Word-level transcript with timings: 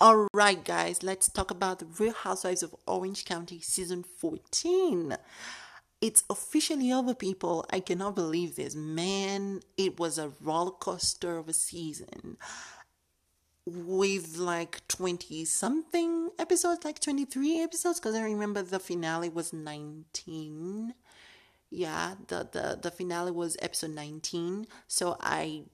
All 0.00 0.28
right, 0.32 0.64
guys, 0.64 1.02
let's 1.02 1.28
talk 1.28 1.50
about 1.50 1.80
the 1.80 1.86
Real 1.86 2.12
Housewives 2.12 2.62
of 2.62 2.72
Orange 2.86 3.24
County 3.24 3.58
season 3.60 4.04
14. 4.04 5.16
It's 6.00 6.22
officially 6.30 6.92
over, 6.92 7.14
people. 7.14 7.66
I 7.70 7.80
cannot 7.80 8.14
believe 8.14 8.54
this. 8.54 8.76
Man, 8.76 9.58
it 9.76 9.98
was 9.98 10.16
a 10.16 10.30
roller 10.40 10.70
coaster 10.70 11.36
of 11.36 11.48
a 11.48 11.52
season 11.52 12.36
with 13.66 14.36
like 14.36 14.86
20 14.86 15.44
something 15.44 16.30
episodes, 16.38 16.84
like 16.84 17.00
23 17.00 17.60
episodes, 17.60 17.98
because 17.98 18.14
I 18.14 18.22
remember 18.22 18.62
the 18.62 18.78
finale 18.78 19.28
was 19.28 19.52
19. 19.52 20.94
Yeah, 21.70 22.14
the, 22.28 22.48
the, 22.52 22.78
the 22.80 22.92
finale 22.92 23.32
was 23.32 23.56
episode 23.60 23.96
19. 23.96 24.68
So 24.86 25.16
I 25.20 25.64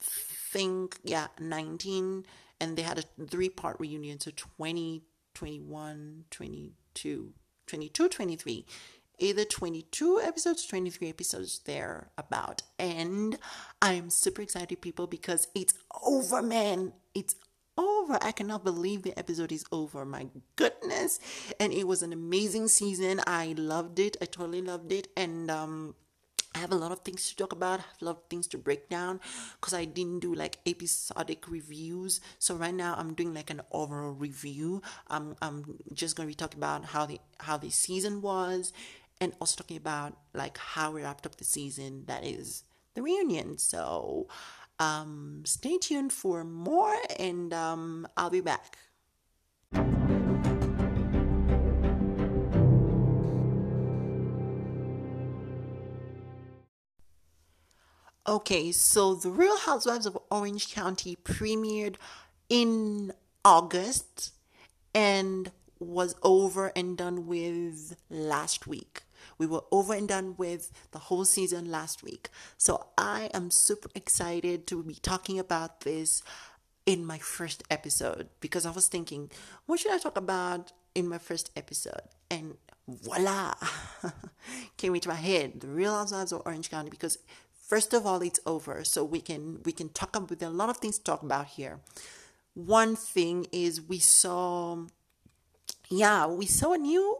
think, 0.00 0.98
yeah, 1.04 1.28
19 1.38 2.24
and 2.60 2.76
they 2.76 2.82
had 2.82 2.98
a 2.98 3.24
three 3.26 3.48
part 3.48 3.76
reunion 3.78 4.20
so 4.20 4.30
20 4.36 5.02
21 5.34 6.24
22 6.30 7.32
22 7.66 8.08
23 8.08 8.66
either 9.20 9.44
22 9.44 10.20
episodes 10.24 10.66
23 10.66 11.08
episodes 11.08 11.60
there 11.66 12.10
about. 12.18 12.62
And 12.78 13.38
i'm 13.82 14.10
super 14.10 14.42
excited 14.42 14.80
people 14.80 15.06
because 15.06 15.48
it's 15.54 15.74
over 16.04 16.42
man. 16.42 16.92
It's 17.14 17.34
over. 17.76 18.18
I 18.20 18.32
cannot 18.32 18.64
believe 18.64 19.02
the 19.02 19.18
episode 19.18 19.52
is 19.52 19.64
over. 19.72 20.04
My 20.04 20.26
goodness. 20.56 21.18
And 21.58 21.72
it 21.72 21.86
was 21.86 22.02
an 22.02 22.12
amazing 22.12 22.68
season. 22.68 23.20
I 23.26 23.54
loved 23.56 23.98
it. 23.98 24.16
I 24.20 24.26
totally 24.26 24.62
loved 24.62 24.92
it. 24.92 25.08
And 25.16 25.50
um 25.50 25.94
I 26.54 26.58
have 26.58 26.72
a 26.72 26.76
lot 26.76 26.90
of 26.90 27.00
things 27.00 27.28
to 27.28 27.36
talk 27.36 27.52
about, 27.52 27.78
I 27.78 27.82
have 27.82 28.02
a 28.02 28.04
lot 28.04 28.16
of 28.16 28.22
things 28.28 28.46
to 28.48 28.58
break 28.58 28.88
down 28.88 29.20
because 29.60 29.72
I 29.72 29.84
didn't 29.84 30.20
do 30.20 30.34
like 30.34 30.58
episodic 30.66 31.48
reviews. 31.48 32.20
So 32.38 32.56
right 32.56 32.74
now 32.74 32.94
I'm 32.98 33.14
doing 33.14 33.32
like 33.32 33.50
an 33.50 33.62
overall 33.70 34.12
review. 34.12 34.82
I'm 35.08 35.36
I'm 35.40 35.78
just 35.92 36.16
gonna 36.16 36.26
be 36.26 36.34
talking 36.34 36.58
about 36.58 36.86
how 36.86 37.06
the 37.06 37.20
how 37.38 37.56
the 37.56 37.70
season 37.70 38.20
was 38.20 38.72
and 39.20 39.32
also 39.40 39.56
talking 39.56 39.76
about 39.76 40.16
like 40.34 40.58
how 40.58 40.90
we 40.90 41.02
wrapped 41.02 41.26
up 41.26 41.36
the 41.36 41.44
season 41.44 42.04
that 42.06 42.24
is 42.24 42.64
the 42.94 43.02
reunion. 43.02 43.58
So 43.58 44.26
um 44.80 45.42
stay 45.44 45.78
tuned 45.78 46.12
for 46.12 46.42
more 46.42 46.96
and 47.18 47.54
um 47.54 48.08
I'll 48.16 48.30
be 48.30 48.40
back. 48.40 48.76
Okay, 58.30 58.70
so 58.70 59.14
The 59.14 59.28
Real 59.28 59.58
Housewives 59.58 60.06
of 60.06 60.16
Orange 60.30 60.72
County 60.72 61.16
premiered 61.16 61.96
in 62.48 63.12
August 63.44 64.30
and 64.94 65.50
was 65.80 66.14
over 66.22 66.70
and 66.76 66.96
done 66.96 67.26
with 67.26 67.96
last 68.08 68.68
week. 68.68 69.02
We 69.36 69.46
were 69.46 69.64
over 69.72 69.94
and 69.94 70.06
done 70.06 70.36
with 70.38 70.70
the 70.92 71.00
whole 71.00 71.24
season 71.24 71.72
last 71.72 72.04
week. 72.04 72.28
So 72.56 72.86
I 72.96 73.30
am 73.34 73.50
super 73.50 73.88
excited 73.96 74.68
to 74.68 74.84
be 74.84 74.94
talking 74.94 75.40
about 75.40 75.80
this 75.80 76.22
in 76.86 77.04
my 77.04 77.18
first 77.18 77.64
episode 77.68 78.28
because 78.38 78.64
I 78.64 78.70
was 78.70 78.86
thinking, 78.86 79.28
what 79.66 79.80
should 79.80 79.90
I 79.90 79.98
talk 79.98 80.16
about 80.16 80.70
in 80.94 81.08
my 81.08 81.18
first 81.18 81.50
episode? 81.56 82.02
And 82.30 82.58
voila, 82.86 83.54
came 84.76 84.94
into 84.94 85.08
my 85.08 85.16
head, 85.16 85.60
The 85.60 85.66
Real 85.66 85.96
Housewives 85.96 86.30
of 86.30 86.42
Orange 86.46 86.70
County 86.70 86.90
because 86.90 87.18
First 87.70 87.94
of 87.94 88.04
all, 88.04 88.20
it's 88.20 88.40
over, 88.46 88.82
so 88.82 89.04
we 89.04 89.20
can 89.20 89.60
we 89.64 89.70
can 89.70 89.90
talk 89.90 90.16
about 90.16 90.42
a 90.42 90.50
lot 90.50 90.70
of 90.70 90.78
things 90.78 90.98
to 90.98 91.04
talk 91.04 91.22
about 91.22 91.46
here. 91.54 91.78
One 92.54 92.96
thing 92.96 93.46
is 93.52 93.80
we 93.80 94.00
saw, 94.00 94.86
yeah, 95.88 96.26
we 96.26 96.46
saw 96.46 96.72
a 96.72 96.78
new 96.78 97.18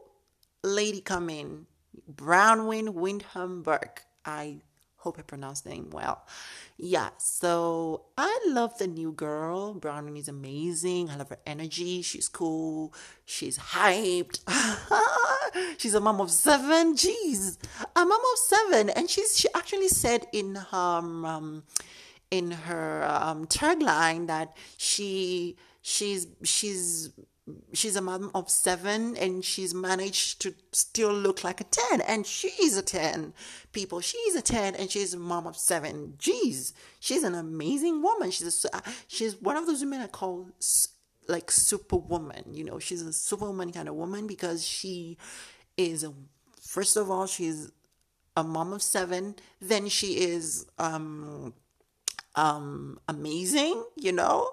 lady 0.65 1.03
come 1.03 1.31
in, 1.31 1.67
Braunwyn 2.13 2.95
Windham 2.95 3.63
Burke. 3.63 4.07
I 4.25 4.63
Hope 5.01 5.19
I 5.19 5.23
pronounced 5.23 5.65
the 5.65 5.71
name 5.71 5.89
well. 5.91 6.23
Yeah, 6.77 7.09
so 7.17 8.03
I 8.19 8.39
love 8.47 8.77
the 8.77 8.87
new 8.87 9.13
girl. 9.13 9.75
Braunwyn 9.75 10.19
is 10.19 10.29
amazing. 10.29 11.09
I 11.09 11.17
love 11.17 11.31
her 11.31 11.39
energy. 11.47 12.03
She's 12.03 12.29
cool. 12.29 12.93
She's 13.25 13.59
hyped. 13.59 14.41
she's 15.79 15.95
a 15.95 16.01
mom 16.01 16.21
of 16.21 16.31
seven. 16.31 16.97
Jeez, 16.97 17.57
a 17.97 18.05
mom 18.05 18.21
of 18.21 18.39
seven, 18.39 18.91
and 18.91 19.09
she's 19.09 19.39
she 19.39 19.49
actually 19.55 19.89
said 19.89 20.27
in 20.35 20.55
her 20.55 20.77
um, 20.77 21.63
in 22.31 22.51
her 22.51 23.05
um, 23.09 23.47
tagline 23.47 24.27
that 24.27 24.55
she 24.77 25.57
she's 25.83 26.27
she's 26.43 27.11
she's 27.73 27.97
a 27.97 28.01
mom 28.01 28.31
of 28.35 28.51
seven 28.51 29.17
and 29.17 29.45
she's 29.45 29.75
managed 29.75 30.41
to 30.43 30.55
still 30.73 31.13
look 31.13 31.45
like 31.45 31.61
a 31.61 31.65
10 31.65 32.01
and 32.03 32.27
she's 32.27 32.77
a 32.77 32.83
10 32.83 33.33
people. 33.73 34.01
She's 34.01 34.35
a 34.35 34.43
10 34.43 34.75
and 34.75 34.91
she's 34.91 35.15
a 35.15 35.19
mom 35.19 35.47
of 35.47 35.57
seven. 35.57 36.15
Jeez 36.19 36.73
she's 36.99 37.23
an 37.23 37.35
amazing 37.35 38.03
woman. 38.03 38.31
She's 38.31 38.65
a, 38.65 38.83
she's 39.09 39.41
one 39.41 39.57
of 39.57 39.67
those 39.67 39.81
women 39.81 40.01
i 40.01 40.07
call 40.07 40.49
like 41.29 41.51
superwoman 41.51 42.45
you 42.53 42.65
know? 42.65 42.79
She's 42.79 43.03
a 43.03 43.13
superwoman 43.13 43.73
kind 43.73 43.89
of 43.89 43.95
woman 43.95 44.27
because 44.27 44.67
she 44.67 45.17
is 45.77 46.05
a, 46.05 46.13
first 46.61 46.97
of 46.97 47.11
all 47.11 47.27
she's 47.27 47.71
a 48.37 48.45
mom 48.45 48.73
of 48.73 48.83
seven. 48.83 49.37
Then 49.61 49.89
she 49.89 50.19
is 50.21 50.67
um 50.79 51.55
um 52.37 52.99
amazing 53.09 53.85
you 53.97 54.13
know 54.13 54.51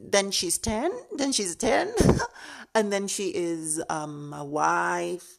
then 0.00 0.30
she's 0.30 0.58
10 0.58 0.90
then 1.16 1.32
she's 1.32 1.56
10 1.56 1.92
and 2.74 2.92
then 2.92 3.08
she 3.08 3.28
is 3.28 3.82
um, 3.88 4.32
a 4.36 4.44
wife 4.44 5.38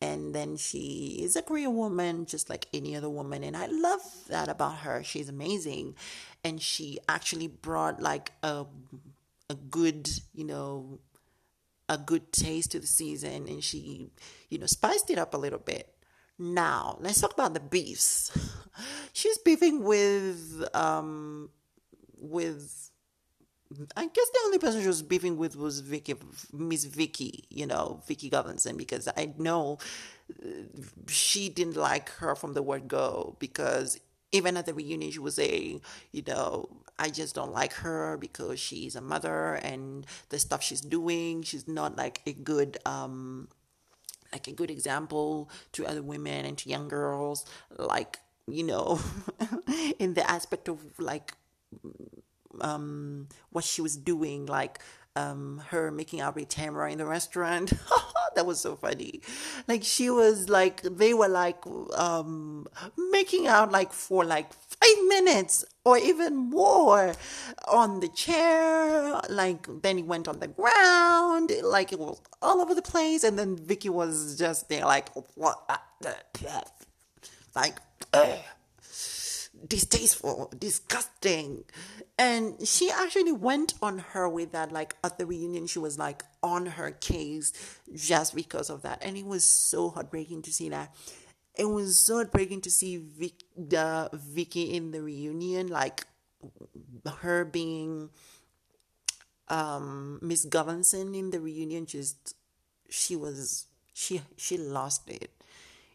and 0.00 0.34
then 0.34 0.56
she 0.56 1.18
is 1.22 1.36
a 1.36 1.42
Korean 1.42 1.74
woman 1.76 2.26
just 2.26 2.50
like 2.50 2.66
any 2.74 2.94
other 2.96 3.08
woman 3.08 3.42
and 3.42 3.56
i 3.56 3.66
love 3.66 4.02
that 4.28 4.48
about 4.48 4.78
her. 4.78 5.02
She's 5.02 5.28
amazing 5.28 5.94
and 6.42 6.60
she 6.60 6.98
actually 7.08 7.48
brought 7.48 8.02
like 8.02 8.32
a, 8.42 8.66
a 9.48 9.54
good 9.54 10.08
you 10.34 10.44
know 10.44 10.98
a 11.88 11.98
good 11.98 12.32
taste 12.32 12.72
to 12.72 12.80
the 12.80 12.86
season 12.86 13.46
and 13.48 13.62
she 13.62 14.10
you 14.48 14.58
know 14.58 14.66
spiced 14.66 15.10
it 15.10 15.18
up 15.18 15.34
a 15.34 15.38
little 15.38 15.58
bit. 15.58 15.88
Now 16.38 16.98
let's 17.00 17.20
talk 17.20 17.32
about 17.32 17.54
the 17.54 17.60
beefs. 17.60 18.36
She's 19.12 19.38
beefing 19.38 19.84
with 19.84 20.64
um 20.74 21.50
with 22.18 22.90
I 23.96 24.06
guess 24.06 24.30
the 24.30 24.40
only 24.44 24.58
person 24.58 24.80
she 24.82 24.86
was 24.86 25.02
beefing 25.02 25.36
with 25.36 25.56
was 25.56 25.80
Vicky, 25.80 26.14
Miss 26.52 26.84
Vicky, 26.84 27.44
you 27.48 27.66
know, 27.66 28.02
Vicky 28.06 28.30
Gunvalson, 28.30 28.76
because 28.76 29.08
I 29.16 29.32
know 29.38 29.78
uh, 30.44 30.48
she 31.08 31.48
didn't 31.48 31.76
like 31.76 32.10
her 32.10 32.34
from 32.36 32.52
the 32.54 32.62
word 32.62 32.88
go. 32.88 33.36
Because 33.38 33.98
even 34.32 34.56
at 34.56 34.66
the 34.66 34.74
reunion, 34.74 35.10
she 35.10 35.18
was 35.18 35.36
saying, 35.36 35.80
you 36.12 36.22
know, 36.26 36.68
I 36.98 37.08
just 37.10 37.34
don't 37.34 37.52
like 37.52 37.72
her 37.74 38.16
because 38.18 38.60
she's 38.60 38.94
a 38.96 39.00
mother 39.00 39.54
and 39.54 40.06
the 40.28 40.38
stuff 40.38 40.62
she's 40.62 40.80
doing, 40.80 41.42
she's 41.42 41.66
not 41.66 41.96
like 41.96 42.20
a 42.26 42.32
good, 42.32 42.78
um, 42.86 43.48
like 44.32 44.46
a 44.46 44.52
good 44.52 44.70
example 44.70 45.50
to 45.72 45.86
other 45.86 46.02
women 46.02 46.44
and 46.44 46.58
to 46.58 46.68
young 46.68 46.88
girls, 46.88 47.44
like 47.78 48.18
you 48.46 48.62
know, 48.62 49.00
in 49.98 50.14
the 50.14 50.28
aspect 50.30 50.68
of 50.68 50.78
like 50.98 51.32
um, 52.60 53.28
what 53.50 53.64
she 53.64 53.82
was 53.82 53.96
doing, 53.96 54.46
like 54.46 54.80
um, 55.16 55.62
her 55.68 55.90
making 55.90 56.20
out 56.20 56.34
with 56.34 56.48
Tamra 56.48 56.90
in 56.90 56.98
the 56.98 57.06
restaurant. 57.06 57.72
that 58.34 58.46
was 58.46 58.60
so 58.60 58.76
funny. 58.76 59.20
Like 59.68 59.84
she 59.84 60.10
was 60.10 60.48
like 60.48 60.82
they 60.82 61.14
were 61.14 61.28
like 61.28 61.58
um, 61.96 62.66
making 63.10 63.46
out 63.46 63.70
like 63.70 63.92
for 63.92 64.24
like 64.24 64.52
five 64.52 65.04
minutes 65.08 65.64
or 65.84 65.98
even 65.98 66.36
more 66.36 67.14
on 67.68 68.00
the 68.00 68.08
chair. 68.08 69.20
Like 69.28 69.66
then 69.82 69.98
he 69.98 70.02
went 70.02 70.28
on 70.28 70.40
the 70.40 70.48
ground, 70.48 71.52
like 71.62 71.92
it 71.92 71.98
was 71.98 72.20
all 72.42 72.60
over 72.60 72.74
the 72.74 72.82
place, 72.82 73.24
and 73.24 73.38
then 73.38 73.56
Vicky 73.56 73.88
was 73.88 74.36
just 74.38 74.68
there 74.68 74.84
like 74.84 75.10
what, 75.34 75.58
like. 77.54 77.78
Ugh 78.12 78.38
distasteful, 79.66 80.52
disgusting. 80.58 81.64
And 82.18 82.66
she 82.66 82.90
actually 82.90 83.32
went 83.32 83.74
on 83.82 83.98
her 83.98 84.28
with 84.28 84.52
that, 84.52 84.72
like 84.72 84.96
at 85.02 85.18
the 85.18 85.26
reunion, 85.26 85.66
she 85.66 85.78
was 85.78 85.98
like 85.98 86.22
on 86.42 86.66
her 86.66 86.90
case 86.90 87.52
just 87.94 88.34
because 88.34 88.70
of 88.70 88.82
that. 88.82 89.02
And 89.04 89.16
it 89.16 89.26
was 89.26 89.44
so 89.44 89.90
heartbreaking 89.90 90.42
to 90.42 90.52
see 90.52 90.68
that. 90.68 90.94
It 91.56 91.66
was 91.66 91.98
so 91.98 92.16
heartbreaking 92.16 92.62
to 92.62 92.70
see 92.70 92.96
Vic, 92.96 93.44
the 93.56 94.10
Vicki 94.12 94.74
in 94.74 94.90
the 94.90 95.02
reunion, 95.02 95.68
like 95.68 96.06
her 97.18 97.44
being 97.44 98.10
um 99.48 100.18
Miss 100.22 100.46
Gunvalson 100.46 101.16
in 101.16 101.30
the 101.30 101.40
reunion. 101.40 101.86
Just 101.86 102.34
she 102.88 103.14
was 103.14 103.66
she 103.92 104.22
she 104.36 104.58
lost 104.58 105.08
it, 105.08 105.30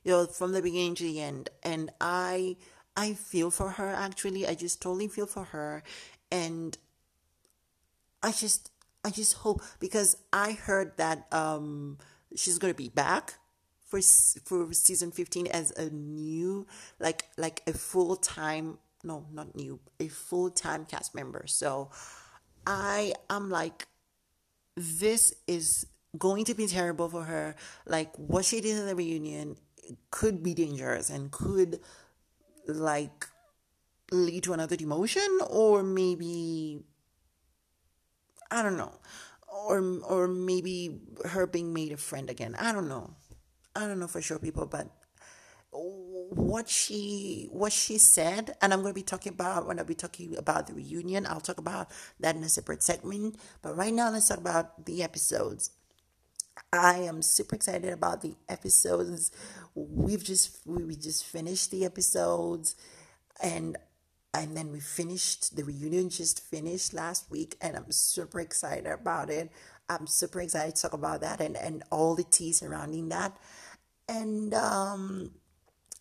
you 0.04 0.12
know, 0.12 0.26
from 0.26 0.54
the 0.54 0.62
beginning 0.62 0.96
to 0.96 1.04
the 1.04 1.20
end. 1.20 1.50
And 1.62 1.92
I 2.00 2.56
I 3.00 3.14
feel 3.14 3.50
for 3.50 3.70
her 3.72 3.88
actually. 3.88 4.46
I 4.46 4.56
just 4.56 4.82
totally 4.82 5.08
feel 5.08 5.26
for 5.26 5.46
her. 5.46 5.84
And 6.30 6.78
I 8.22 8.34
just 8.34 8.72
I 9.06 9.10
just 9.10 9.36
hope 9.36 9.62
because 9.80 10.18
I 10.34 10.52
heard 10.52 10.98
that 10.98 11.26
um 11.32 11.98
she's 12.36 12.58
gonna 12.58 12.74
be 12.74 12.90
back 12.90 13.36
for 13.88 14.02
for 14.44 14.74
season 14.74 15.12
15 15.12 15.48
as 15.48 15.72
a 15.72 15.90
new 15.90 16.68
like 17.00 17.24
like 17.38 17.64
a 17.66 17.74
full-time 17.74 18.78
no 19.04 19.26
not 19.32 19.56
new 19.56 19.80
a 20.00 20.08
full-time 20.10 20.86
cast 20.86 21.16
member 21.16 21.46
so 21.48 21.90
i 22.68 23.14
am 23.32 23.50
like 23.50 23.88
this 24.76 25.34
is 25.48 25.88
going 26.20 26.46
to 26.46 26.54
be 26.54 26.68
terrible 26.68 27.10
for 27.10 27.24
her 27.24 27.56
like 27.88 28.16
what 28.18 28.46
she 28.46 28.62
did 28.62 28.78
in 28.78 28.86
the 28.86 28.96
reunion 28.96 29.56
could 30.12 30.44
be 30.44 30.54
dangerous 30.54 31.10
and 31.10 31.32
could 31.32 31.80
like 32.74 33.28
lead 34.12 34.44
to 34.44 34.54
another 34.54 34.76
demotion 34.76 35.28
or 35.50 35.84
maybe 35.84 36.80
i 38.50 38.64
don't 38.64 38.78
know 38.78 38.94
or 39.68 39.80
or 40.08 40.28
maybe 40.28 41.00
her 41.26 41.46
being 41.46 41.74
made 41.74 41.92
a 41.92 41.98
friend 41.98 42.30
again 42.30 42.56
i 42.58 42.72
don't 42.72 42.88
know 42.88 43.14
I 43.76 43.88
don't 43.88 44.00
know 44.00 44.08
for 44.08 44.22
sure, 44.22 44.40
people, 44.40 44.66
but 44.66 44.88
what 45.72 46.68
she 46.68 47.48
what 47.52 47.72
she 47.72 47.98
said, 47.98 48.56
and 48.62 48.74
I'm 48.74 48.82
going 48.82 48.94
to 48.94 49.00
be 49.00 49.04
talking 49.04 49.34
about 49.34 49.68
when 49.68 49.80
I'll 49.80 49.86
be 49.86 49.96
talking 49.96 50.38
about 50.38 50.68
the 50.68 50.74
reunion. 50.74 51.26
I'll 51.28 51.40
talk 51.40 51.60
about 51.60 51.90
that 52.20 52.36
in 52.36 52.44
a 52.44 52.50
separate 52.50 52.84
segment. 52.84 53.38
But 53.62 53.78
right 53.78 53.94
now, 53.94 54.12
let's 54.12 54.28
talk 54.28 54.40
about 54.40 54.86
the 54.86 55.04
episodes. 55.04 55.72
I 56.72 57.00
am 57.00 57.22
super 57.22 57.56
excited 57.56 57.92
about 57.92 58.22
the 58.22 58.36
episodes. 58.48 59.32
We've 59.76 60.24
just 60.24 60.60
we 60.66 60.96
just 60.96 61.26
finished 61.26 61.72
the 61.72 61.86
episodes, 61.86 62.76
and 63.42 63.78
and 64.34 64.56
then 64.56 64.72
we 64.72 64.80
finished 64.80 65.56
the 65.56 65.64
reunion 65.64 66.10
just 66.10 66.44
finished 66.44 66.94
last 66.94 67.32
week 67.32 67.58
and 67.62 67.76
i'm 67.76 67.92
super 67.92 68.40
excited 68.40 68.86
about 68.86 69.28
it 69.32 69.52
i'm 69.90 70.06
super 70.06 70.40
excited 70.40 70.76
to 70.76 70.82
talk 70.84 70.94
about 70.94 71.22
that 71.22 71.42
and 71.42 71.58
and 71.58 71.82
all 71.90 72.14
the 72.14 72.24
tea 72.24 72.54
surrounding 72.54 73.10
that 73.10 73.36
and 74.08 74.54
um, 74.54 75.32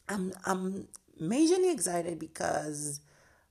I'm 0.09 0.33
I'm 0.45 0.89
majorly 1.21 1.73
excited 1.73 2.19
because 2.19 3.01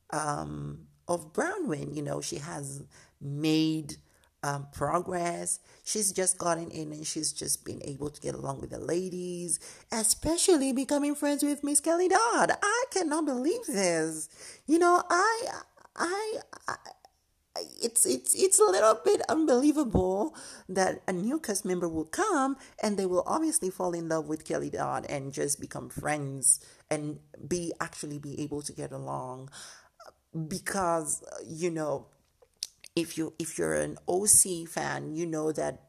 um, 0.09 0.87
of 1.07 1.33
Braunwyn. 1.33 1.95
You 1.95 2.01
know, 2.01 2.21
she 2.21 2.37
has 2.37 2.83
made 3.21 3.97
um, 4.43 4.67
progress. 4.73 5.59
She's 5.83 6.11
just 6.11 6.37
gotten 6.37 6.69
in 6.71 6.91
and 6.91 7.05
she's 7.05 7.33
just 7.33 7.65
been 7.65 7.81
able 7.83 8.09
to 8.09 8.21
get 8.21 8.35
along 8.35 8.61
with 8.61 8.71
the 8.71 8.79
ladies, 8.79 9.59
especially 9.91 10.73
becoming 10.73 11.15
friends 11.15 11.43
with 11.43 11.63
Miss 11.63 11.79
Kelly 11.79 12.07
Dodd. 12.07 12.51
I 12.61 12.83
cannot 12.91 13.25
believe 13.25 13.65
this. 13.67 14.29
You 14.67 14.79
know, 14.79 15.03
I 15.09 15.47
I, 15.95 16.33
I 16.67 16.75
it's 17.81 18.05
it's 18.05 18.35
it's 18.35 18.59
a 18.59 18.63
little 18.63 18.99
bit 19.03 19.21
unbelievable 19.29 20.35
that 20.69 21.01
a 21.07 21.13
new 21.13 21.39
cast 21.39 21.65
member 21.65 21.87
will 21.87 22.05
come 22.05 22.57
and 22.81 22.97
they 22.97 23.05
will 23.05 23.23
obviously 23.25 23.69
fall 23.69 23.93
in 23.93 24.09
love 24.09 24.27
with 24.27 24.45
Kelly 24.45 24.69
Dodd 24.69 25.05
and 25.07 25.33
just 25.33 25.59
become 25.59 25.89
friends 25.89 26.59
and 26.89 27.19
be 27.47 27.73
actually 27.81 28.19
be 28.19 28.39
able 28.41 28.61
to 28.61 28.73
get 28.73 28.91
along 28.91 29.49
because 30.47 31.23
you 31.45 31.71
know 31.71 32.07
if 32.97 33.17
you 33.17 33.33
if 33.39 33.57
you're 33.57 33.75
an 33.75 33.97
OC 34.07 34.67
fan 34.67 35.13
you 35.13 35.25
know 35.25 35.51
that 35.51 35.83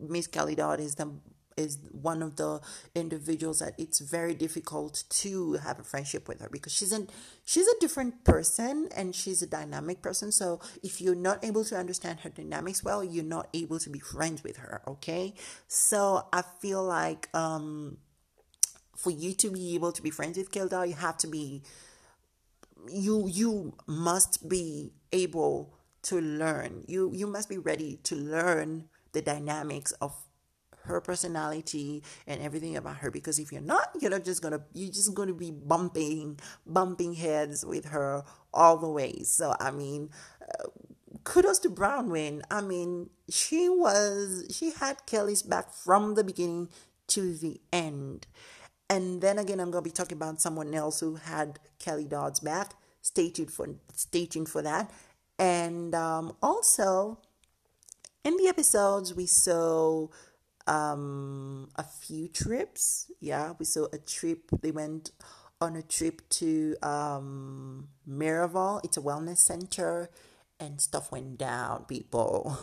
Miss 0.00 0.26
Kelly 0.26 0.54
Dodd 0.54 0.80
is 0.80 0.94
the 0.94 1.12
is 1.56 1.78
one 1.92 2.20
of 2.20 2.34
the 2.34 2.60
individuals 2.96 3.60
that 3.60 3.74
it's 3.78 4.00
very 4.00 4.34
difficult 4.34 5.04
to 5.08 5.52
have 5.54 5.78
a 5.78 5.84
friendship 5.84 6.26
with 6.26 6.40
her 6.40 6.48
because 6.50 6.72
she's 6.72 6.90
an 6.90 7.08
she's 7.44 7.68
a 7.68 7.78
different 7.80 8.24
person 8.24 8.88
and 8.96 9.14
she's 9.14 9.40
a 9.42 9.46
dynamic 9.46 10.02
person. 10.02 10.32
So 10.32 10.60
if 10.82 11.00
you're 11.00 11.14
not 11.14 11.44
able 11.44 11.64
to 11.66 11.76
understand 11.76 12.20
her 12.20 12.30
dynamics 12.30 12.82
well 12.82 13.04
you're 13.04 13.24
not 13.24 13.48
able 13.54 13.78
to 13.78 13.90
be 13.90 14.00
friends 14.00 14.42
with 14.42 14.56
her 14.56 14.82
okay? 14.88 15.34
So 15.68 16.26
i 16.32 16.42
feel 16.60 16.82
like 16.82 17.28
um 17.34 17.98
for 18.96 19.10
you 19.10 19.34
to 19.34 19.50
be 19.50 19.74
able 19.74 19.92
to 19.92 20.02
be 20.02 20.10
friends 20.10 20.38
with 20.38 20.50
Kelly 20.50 20.70
Dodd 20.70 20.88
you 20.88 20.94
have 20.94 21.18
to 21.18 21.26
be 21.26 21.62
you 22.88 23.28
you 23.28 23.74
must 23.86 24.48
be 24.48 24.92
able 25.12 25.73
to 26.04 26.20
learn. 26.20 26.84
You 26.86 27.10
you 27.12 27.26
must 27.26 27.48
be 27.48 27.58
ready 27.58 27.98
to 28.04 28.14
learn 28.14 28.88
the 29.12 29.22
dynamics 29.22 29.92
of 30.00 30.14
her 30.84 31.00
personality 31.00 32.02
and 32.26 32.42
everything 32.42 32.76
about 32.76 32.96
her 32.96 33.10
because 33.10 33.38
if 33.38 33.50
you're 33.50 33.60
not 33.60 33.88
you're 34.00 34.10
not 34.10 34.24
just 34.24 34.42
gonna 34.42 34.60
you're 34.72 34.92
just 34.92 35.14
gonna 35.14 35.32
be 35.32 35.50
bumping 35.50 36.38
bumping 36.66 37.14
heads 37.14 37.64
with 37.64 37.86
her 37.86 38.22
all 38.52 38.76
the 38.76 38.88
way. 38.88 39.22
So 39.22 39.54
i 39.60 39.70
mean 39.70 40.10
uh, 40.42 40.68
kudos 41.24 41.58
to 41.60 41.70
Braunwyn 41.70 42.42
i 42.50 42.60
mean 42.60 43.10
she 43.30 43.68
was 43.68 44.46
she 44.50 44.72
had 44.72 45.06
kelly's 45.06 45.42
back 45.42 45.72
from 45.72 46.14
the 46.14 46.24
beginning 46.24 46.68
to 47.08 47.34
the 47.34 47.60
end. 47.72 48.26
And 48.90 49.22
then 49.22 49.38
again 49.38 49.60
i'm 49.60 49.70
gonna 49.70 49.82
be 49.82 49.90
talking 49.90 50.18
about 50.18 50.40
someone 50.40 50.74
else 50.74 51.00
who 51.00 51.16
had 51.16 51.58
kelly 51.78 52.04
dodd's 52.04 52.40
back. 52.40 52.74
Stay 53.00 53.30
tuned 53.30 53.52
for 53.52 53.68
stay 53.94 54.26
tuned 54.26 54.48
for 54.48 54.62
that 54.62 54.90
and 55.38 55.94
um, 55.94 56.36
also 56.42 57.18
in 58.24 58.36
the 58.36 58.48
episodes 58.48 59.14
we 59.14 59.26
saw 59.26 60.08
um, 60.66 61.68
a 61.76 61.84
few 61.84 62.28
trips. 62.28 63.10
Yeah, 63.20 63.52
we 63.58 63.64
saw 63.64 63.86
a 63.92 63.98
trip. 63.98 64.50
They 64.62 64.70
went 64.70 65.10
on 65.60 65.76
a 65.76 65.82
trip 65.82 66.22
to 66.30 66.76
um, 66.82 67.88
Miraval. 68.08 68.84
It's 68.84 68.96
a 68.96 69.00
wellness 69.00 69.38
center, 69.38 70.10
and 70.58 70.80
stuff 70.80 71.12
went 71.12 71.38
down. 71.38 71.84
People. 71.84 72.58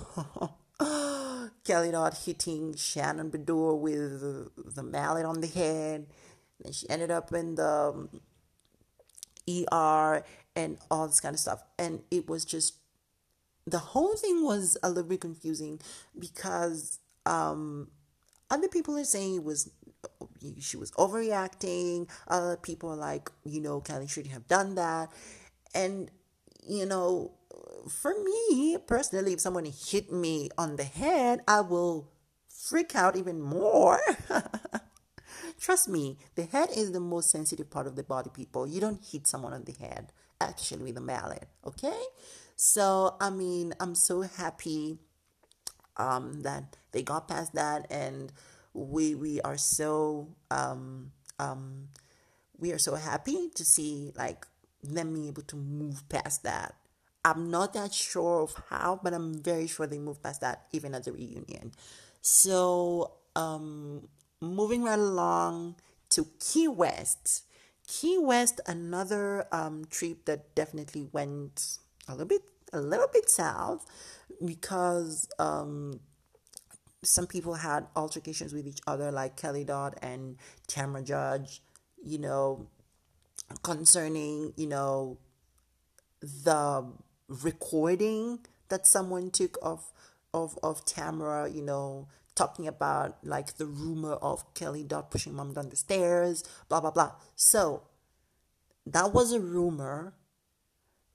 Kelly 1.63 1.91
Dodd 1.91 2.17
hitting 2.25 2.75
Shannon 2.75 3.29
Beador 3.29 3.79
with 3.79 4.75
the 4.75 4.83
mallet 4.83 5.25
on 5.25 5.41
the 5.41 5.47
head. 5.47 6.07
And 6.63 6.73
she 6.73 6.89
ended 6.89 7.11
up 7.11 7.31
in 7.33 7.55
the 7.55 8.09
ER 9.47 10.23
and 10.55 10.77
all 10.89 11.07
this 11.07 11.19
kind 11.19 11.33
of 11.33 11.39
stuff. 11.39 11.63
And 11.77 12.01
it 12.11 12.27
was 12.29 12.45
just 12.45 12.75
the 13.65 13.79
whole 13.79 14.15
thing 14.15 14.43
was 14.43 14.77
a 14.83 14.89
little 14.89 15.09
bit 15.09 15.21
confusing 15.21 15.79
because 16.17 16.99
um, 17.25 17.89
other 18.49 18.67
people 18.67 18.97
are 18.97 19.03
saying 19.03 19.35
it 19.35 19.43
was 19.43 19.69
she 20.59 20.77
was 20.77 20.91
overreacting. 20.91 22.09
Other 22.27 22.57
people 22.57 22.89
are 22.89 22.95
like, 22.95 23.31
you 23.43 23.61
know, 23.61 23.79
Kelly 23.81 24.07
shouldn't 24.07 24.33
have 24.33 24.47
done 24.47 24.75
that. 24.75 25.09
And, 25.73 26.09
you 26.67 26.85
know, 26.85 27.31
for 27.89 28.13
me 28.23 28.77
personally, 28.85 29.33
if 29.33 29.39
someone 29.39 29.65
hit 29.65 30.11
me 30.11 30.49
on 30.57 30.75
the 30.75 30.83
head, 30.83 31.41
I 31.47 31.61
will 31.61 32.09
freak 32.49 32.95
out 32.95 33.15
even 33.15 33.41
more. 33.41 33.99
Trust 35.59 35.89
me, 35.89 36.17
the 36.35 36.45
head 36.45 36.69
is 36.75 36.91
the 36.91 36.99
most 36.99 37.29
sensitive 37.29 37.69
part 37.69 37.85
of 37.85 37.95
the 37.95 38.03
body, 38.03 38.31
people. 38.33 38.67
You 38.67 38.81
don't 38.81 39.03
hit 39.03 39.27
someone 39.27 39.53
on 39.53 39.63
the 39.63 39.73
head, 39.73 40.11
actually, 40.49 40.83
with 40.83 40.97
a 40.97 41.01
mallet, 41.01 41.47
okay? 41.65 42.01
So, 42.55 43.15
I 43.19 43.29
mean, 43.29 43.73
I'm 43.79 43.95
so 43.95 44.21
happy 44.21 44.99
um, 45.97 46.41
that 46.41 46.77
they 46.91 47.03
got 47.03 47.27
past 47.27 47.53
that 47.53 47.87
and 47.89 48.31
we 48.73 49.15
we 49.15 49.41
are 49.41 49.57
so 49.57 50.29
um, 50.49 51.11
um, 51.39 51.89
we 52.57 52.71
are 52.71 52.77
so 52.77 52.95
happy 52.95 53.49
to 53.55 53.65
see 53.65 54.11
like 54.15 54.45
them 54.83 55.13
being 55.13 55.27
able 55.27 55.43
to 55.43 55.55
move 55.55 56.07
past 56.09 56.43
that. 56.43 56.75
I'm 57.23 57.51
not 57.51 57.73
that 57.73 57.93
sure 57.93 58.41
of 58.41 58.55
how, 58.69 58.99
but 59.03 59.13
I'm 59.13 59.43
very 59.43 59.67
sure 59.67 59.85
they 59.85 59.99
moved 59.99 60.23
past 60.23 60.41
that 60.41 60.65
even 60.71 60.95
at 60.95 61.03
the 61.03 61.11
reunion. 61.11 61.71
So 62.21 63.13
um, 63.35 64.07
moving 64.39 64.83
right 64.83 64.97
along 64.97 65.75
to 66.11 66.27
Key 66.39 66.67
West. 66.67 67.43
Key 67.91 68.17
West, 68.17 68.61
another 68.67 69.45
um, 69.51 69.83
trip 69.89 70.23
that 70.23 70.55
definitely 70.55 71.09
went 71.11 71.77
a 72.07 72.13
little 72.13 72.25
bit 72.25 72.41
a 72.71 72.79
little 72.79 73.09
bit 73.11 73.29
south 73.29 73.85
because 74.45 75.27
um, 75.39 75.99
some 77.03 77.27
people 77.27 77.55
had 77.55 77.87
altercations 77.97 78.53
with 78.53 78.65
each 78.65 78.79
other, 78.87 79.11
like 79.11 79.35
Kelly 79.35 79.65
Dodd 79.65 79.95
and 80.01 80.37
Tamra 80.69 81.03
Judge, 81.03 81.61
you 82.01 82.17
know, 82.17 82.69
concerning, 83.61 84.53
you 84.55 84.67
know, 84.67 85.17
the 86.21 86.89
recording 87.27 88.39
that 88.69 88.87
someone 88.87 89.31
took 89.31 89.57
of 89.61 89.91
of 90.33 90.57
of 90.63 90.85
Tamra, 90.85 91.53
you 91.53 91.61
know, 91.61 92.07
talking 92.35 92.67
about 92.67 93.17
like 93.23 93.57
the 93.57 93.65
rumor 93.65 94.13
of 94.13 94.53
Kelly 94.53 94.83
Dodd 94.83 95.11
pushing 95.11 95.33
mom 95.33 95.53
down 95.53 95.69
the 95.69 95.75
stairs, 95.75 96.43
blah 96.69 96.81
blah 96.81 96.91
blah. 96.91 97.13
So 97.35 97.83
that 98.85 99.13
was 99.13 99.31
a 99.31 99.39
rumor 99.39 100.13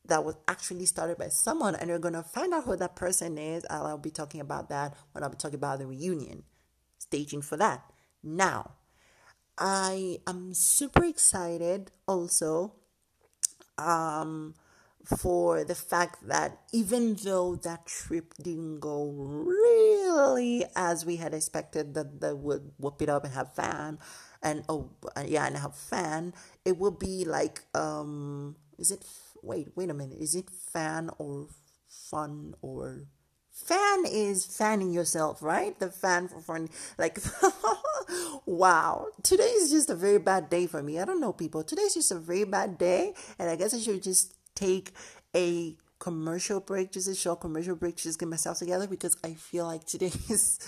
that 0.05 0.25
was 0.25 0.37
actually 0.47 0.87
started 0.87 1.19
by 1.19 1.29
someone, 1.29 1.75
and 1.75 1.89
you're 1.89 1.99
gonna 1.99 2.23
find 2.23 2.55
out 2.55 2.65
who 2.65 2.77
that 2.77 2.97
person 2.97 3.39
is. 3.39 3.65
I'll 3.69 3.99
be 3.99 4.11
talking 4.11 4.41
about 4.41 4.69
that 4.69 4.95
when 5.13 5.25
I'll 5.25 5.31
be 5.31 5.37
talking 5.37 5.57
about 5.57 5.79
the 5.79 5.87
reunion. 5.87 6.45
Staging 6.99 7.43
for 7.43 7.57
that. 7.57 7.83
Now, 8.23 8.73
I 9.59 10.19
am 10.27 10.55
super 10.55 11.05
excited 11.05 11.91
also 12.07 12.75
um, 13.79 14.55
for 15.07 15.65
the 15.65 15.75
fact 15.75 16.27
that 16.27 16.59
even 16.73 17.15
though 17.23 17.55
that 17.57 17.87
trip 17.87 18.35
didn't 18.43 18.81
go 18.81 19.11
really 19.15 20.65
as 20.75 21.07
we 21.07 21.17
had 21.17 21.33
expected, 21.33 21.95
that 21.95 22.21
they 22.21 22.33
would 22.33 22.73
whoop 22.79 23.01
it 23.01 23.09
up 23.09 23.25
and 23.25 23.33
have 23.35 23.55
fun, 23.55 23.99
and 24.43 24.65
oh 24.69 24.91
yeah, 25.25 25.47
and 25.47 25.57
have 25.57 25.75
fun, 25.77 26.35
it 26.65 26.77
would 26.79 26.99
be 26.99 27.25
like 27.25 27.63
um, 27.75 28.57
is 28.79 28.91
it? 28.91 29.05
Wait, 29.43 29.69
wait 29.77 29.91
a 29.91 29.95
minute, 29.95 30.19
is 30.19 30.35
it 30.35 30.51
fan 30.51 31.11
or 31.19 31.47
fun 31.89 32.55
or 32.63 33.07
fan 33.53 34.05
is 34.07 34.45
fanning 34.45 34.93
yourself, 34.93 35.43
right? 35.43 35.79
The 35.79 35.91
fan 35.91 36.29
for 36.29 36.41
fun. 36.41 36.69
Like, 36.99 37.19
wow. 38.47 39.09
Today 39.23 39.45
is 39.45 39.71
just 39.71 39.89
a 39.91 39.95
very 39.95 40.19
bad 40.19 40.51
day 40.51 40.67
for 40.67 40.83
me. 40.83 41.01
I 41.01 41.05
don't 41.05 41.21
know, 41.21 41.33
people. 41.33 41.65
Today's 41.65 41.95
just 41.95 42.13
a 42.13 42.19
very 42.19 42.45
bad 42.45 42.77
day. 42.77 43.15
And 43.39 43.49
I 43.49 43.57
guess 43.57 43.73
I 43.73 43.79
should 43.79 44.03
just 44.03 44.35
take 44.57 44.93
a 45.37 45.77
commercial 46.01 46.61
break, 46.61 46.93
just 46.93 47.09
a 47.09 47.15
short 47.15 47.41
commercial 47.41 47.77
break, 47.77 47.97
just 47.97 48.19
get 48.19 48.29
myself 48.29 48.59
together 48.59 48.89
because 48.89 49.17
I 49.25 49.35
feel 49.35 49.67
like 49.67 49.85
today 49.85 50.07
is 50.31 50.59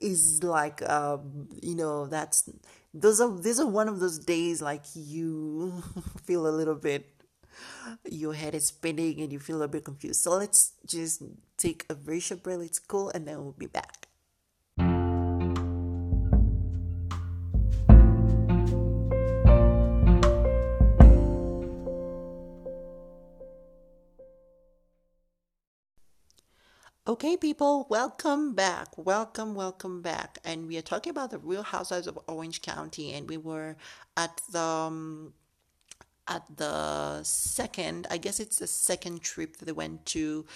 is 0.00 0.42
like 0.42 0.88
um, 0.90 1.48
you 1.62 1.76
know, 1.76 2.06
that's 2.06 2.50
those 2.92 3.20
are 3.20 3.30
these 3.38 3.60
are 3.60 3.66
one 3.66 3.88
of 3.88 4.00
those 4.00 4.18
days 4.18 4.62
like 4.62 4.82
you 4.94 5.82
feel 6.24 6.48
a 6.48 6.50
little 6.50 6.74
bit 6.74 7.12
your 8.04 8.34
head 8.34 8.54
is 8.54 8.66
spinning 8.66 9.20
and 9.20 9.32
you 9.32 9.38
feel 9.38 9.62
a 9.62 9.68
bit 9.68 9.84
confused. 9.84 10.22
So 10.22 10.32
let's 10.32 10.72
just 10.86 11.22
take 11.56 11.84
a 11.88 11.94
very 11.94 12.20
short 12.20 12.42
break, 12.42 12.58
let's 12.58 12.78
cool, 12.78 13.10
and 13.10 13.26
then 13.26 13.42
we'll 13.42 13.52
be 13.52 13.66
back. 13.66 14.05
Okay, 27.08 27.36
people, 27.36 27.86
welcome 27.88 28.52
back. 28.52 28.88
Welcome, 28.98 29.54
welcome 29.54 30.02
back. 30.02 30.38
And 30.44 30.66
we 30.66 30.76
are 30.76 30.82
talking 30.82 31.12
about 31.12 31.30
the 31.30 31.38
Real 31.38 31.62
Housewives 31.62 32.08
of 32.08 32.18
Orange 32.26 32.62
County, 32.62 33.12
and 33.12 33.28
we 33.28 33.36
were 33.36 33.76
at 34.16 34.40
the 34.50 34.58
um, 34.58 35.32
at 36.26 36.42
the 36.56 37.22
second, 37.22 38.08
I 38.10 38.16
guess 38.16 38.40
it's 38.40 38.58
the 38.58 38.66
second 38.66 39.22
trip 39.22 39.58
that 39.58 39.66
they 39.66 39.72
went 39.72 40.04
to 40.06 40.46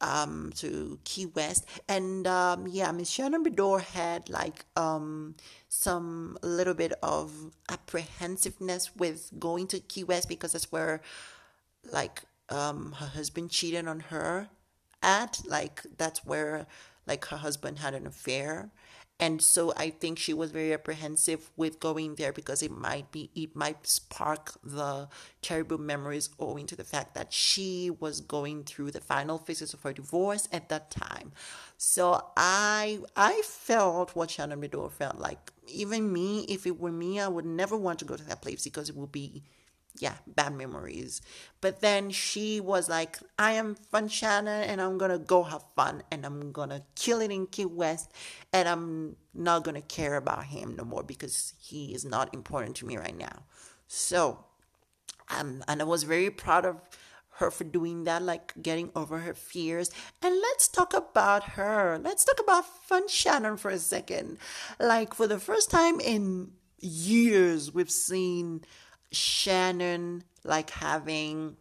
um, 0.00 0.52
to 0.56 0.98
Key 1.04 1.26
West. 1.26 1.66
And 1.86 2.26
um, 2.26 2.66
yeah, 2.66 2.90
Miss 2.92 3.10
Shannon 3.10 3.44
Beador 3.44 3.82
had 3.82 4.30
like 4.30 4.64
um, 4.76 5.34
some 5.68 6.38
little 6.42 6.72
bit 6.72 6.94
of 7.02 7.52
apprehensiveness 7.68 8.96
with 8.96 9.30
going 9.38 9.66
to 9.66 9.80
Key 9.80 10.04
West 10.04 10.30
because 10.30 10.52
that's 10.52 10.72
where 10.72 11.02
like 11.92 12.22
um, 12.48 12.92
her 12.92 13.06
husband 13.08 13.50
cheated 13.50 13.86
on 13.86 14.00
her 14.00 14.48
at. 15.02 15.40
Like 15.46 15.82
that's 15.96 16.24
where 16.24 16.66
like 17.06 17.24
her 17.26 17.38
husband 17.38 17.78
had 17.78 17.94
an 17.94 18.06
affair 18.06 18.70
and 19.18 19.42
so 19.42 19.74
I 19.76 19.90
think 19.90 20.18
she 20.18 20.32
was 20.32 20.50
very 20.50 20.72
apprehensive 20.72 21.50
with 21.54 21.78
going 21.78 22.14
there 22.14 22.32
because 22.32 22.62
it 22.62 22.70
might 22.70 23.12
be 23.12 23.30
it 23.34 23.54
might 23.54 23.86
spark 23.86 24.52
the 24.64 25.08
terrible 25.42 25.76
memories 25.76 26.30
owing 26.38 26.66
to 26.66 26.76
the 26.76 26.84
fact 26.84 27.14
that 27.14 27.30
she 27.30 27.90
was 27.90 28.20
going 28.22 28.64
through 28.64 28.92
the 28.92 29.00
final 29.00 29.36
phases 29.36 29.74
of 29.74 29.82
her 29.82 29.92
divorce 29.92 30.48
at 30.52 30.70
that 30.70 30.90
time. 30.90 31.32
So 31.76 32.24
I 32.36 33.00
I 33.14 33.42
felt 33.44 34.16
what 34.16 34.30
Shannon 34.30 34.60
Beador 34.60 34.90
felt 34.90 35.18
like. 35.18 35.52
Even 35.66 36.12
me, 36.12 36.46
if 36.48 36.66
it 36.66 36.80
were 36.80 36.90
me, 36.92 37.20
I 37.20 37.28
would 37.28 37.44
never 37.44 37.76
want 37.76 37.98
to 38.00 38.04
go 38.06 38.16
to 38.16 38.24
that 38.24 38.40
place 38.42 38.64
because 38.64 38.88
it 38.88 38.96
would 38.96 39.12
be 39.12 39.42
yeah, 39.98 40.14
bad 40.26 40.54
memories. 40.54 41.20
But 41.60 41.80
then 41.80 42.10
she 42.10 42.60
was 42.60 42.88
like, 42.88 43.18
I 43.38 43.52
am 43.52 43.74
Fun 43.74 44.08
Shannon 44.08 44.62
and 44.62 44.80
I'm 44.80 44.98
gonna 44.98 45.18
go 45.18 45.42
have 45.42 45.64
fun 45.76 46.02
and 46.10 46.24
I'm 46.24 46.52
gonna 46.52 46.82
kill 46.94 47.20
it 47.20 47.30
in 47.30 47.46
Key 47.46 47.66
West 47.66 48.12
and 48.52 48.68
I'm 48.68 49.16
not 49.34 49.64
gonna 49.64 49.82
care 49.82 50.16
about 50.16 50.44
him 50.44 50.76
no 50.76 50.84
more 50.84 51.02
because 51.02 51.54
he 51.58 51.94
is 51.94 52.04
not 52.04 52.32
important 52.34 52.76
to 52.76 52.86
me 52.86 52.96
right 52.96 53.16
now. 53.16 53.44
So, 53.86 54.44
um, 55.28 55.64
and 55.68 55.80
I 55.80 55.84
was 55.84 56.04
very 56.04 56.30
proud 56.30 56.64
of 56.64 56.80
her 57.40 57.50
for 57.50 57.64
doing 57.64 58.04
that, 58.04 58.22
like 58.22 58.54
getting 58.62 58.90
over 58.94 59.18
her 59.18 59.34
fears. 59.34 59.90
And 60.22 60.34
let's 60.34 60.68
talk 60.68 60.94
about 60.94 61.44
her. 61.50 61.98
Let's 62.02 62.24
talk 62.24 62.38
about 62.40 62.64
Fun 62.84 63.08
Shannon 63.08 63.56
for 63.56 63.70
a 63.70 63.78
second. 63.78 64.38
Like, 64.78 65.14
for 65.14 65.26
the 65.26 65.40
first 65.40 65.70
time 65.70 66.00
in 66.00 66.52
years, 66.78 67.74
we've 67.74 67.90
seen 67.90 68.62
Shannon 69.12 70.24
like 70.44 70.70
having 70.70 71.56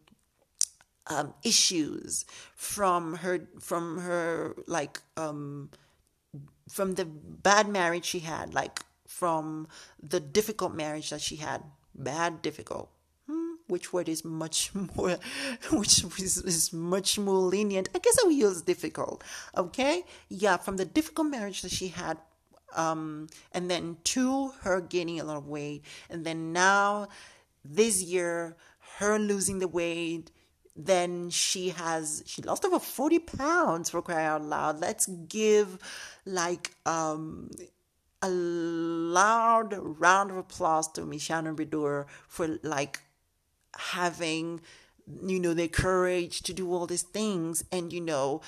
um, 1.08 1.34
issues 1.44 2.26
from 2.56 3.16
her 3.16 3.48
from 3.60 4.00
her 4.00 4.56
like 4.68 5.02
um, 5.18 5.70
from 6.70 6.96
the 6.96 7.06
bad 7.06 7.68
marriage 7.68 8.06
she 8.06 8.20
had, 8.20 8.54
like 8.54 8.82
from 9.08 9.68
the 10.02 10.20
difficult 10.20 10.74
marriage 10.74 11.10
that 11.10 11.22
she 11.22 11.38
had, 11.38 11.64
bad 11.96 12.42
difficult. 12.42 12.92
Hmm, 13.28 13.56
which 13.68 13.92
word 13.92 14.08
is 14.08 14.24
much 14.24 14.72
more, 14.96 15.18
which 15.72 16.04
is, 16.04 16.38
is 16.38 16.72
much 16.72 17.18
more 17.18 17.40
lenient? 17.40 17.90
I 17.96 18.00
guess 18.00 18.18
I 18.22 18.28
will 18.28 18.34
use 18.34 18.62
difficult. 18.62 19.24
Okay, 19.58 20.04
yeah, 20.30 20.58
from 20.58 20.78
the 20.78 20.86
difficult 20.86 21.28
marriage 21.28 21.64
that 21.64 21.72
she 21.72 21.88
had 21.88 22.18
um, 22.76 23.28
and 23.52 23.70
then 23.70 23.98
to 24.04 24.50
her 24.62 24.80
gaining 24.82 25.20
a 25.20 25.24
lot 25.24 25.38
of 25.38 25.48
weight, 25.48 25.84
and 26.10 26.26
then 26.26 26.54
now 26.54 27.08
this 27.64 28.02
year, 28.02 28.56
her 28.98 29.20
losing 29.20 29.60
the 29.60 29.68
weight, 29.68 30.32
then 30.76 31.30
she 31.30 31.70
has 31.70 32.24
she 32.26 32.42
lost 32.42 32.64
over 32.64 32.80
40 32.80 33.20
pounds 33.20 33.90
for 33.90 34.02
crying 34.02 34.28
out 34.28 34.44
loud. 34.44 34.80
Let's 34.80 35.08
give 35.08 35.78
like 36.26 36.72
um 36.86 37.50
a 38.22 38.30
loud 38.30 39.74
round 39.78 40.32
of 40.32 40.38
applause 40.38 40.88
to 40.94 41.06
Miss 41.06 41.22
Shannon 41.22 41.56
Beador 41.56 42.06
for 42.28 42.60
like 42.64 43.02
having 43.76 44.62
you 45.24 45.40
know 45.40 45.54
the 45.54 45.68
courage 45.68 46.42
to 46.44 46.54
do 46.54 46.74
all 46.74 46.86
these 46.86 47.04
things 47.04 47.64
and 47.72 47.92
you 47.92 48.02
know 48.02 48.42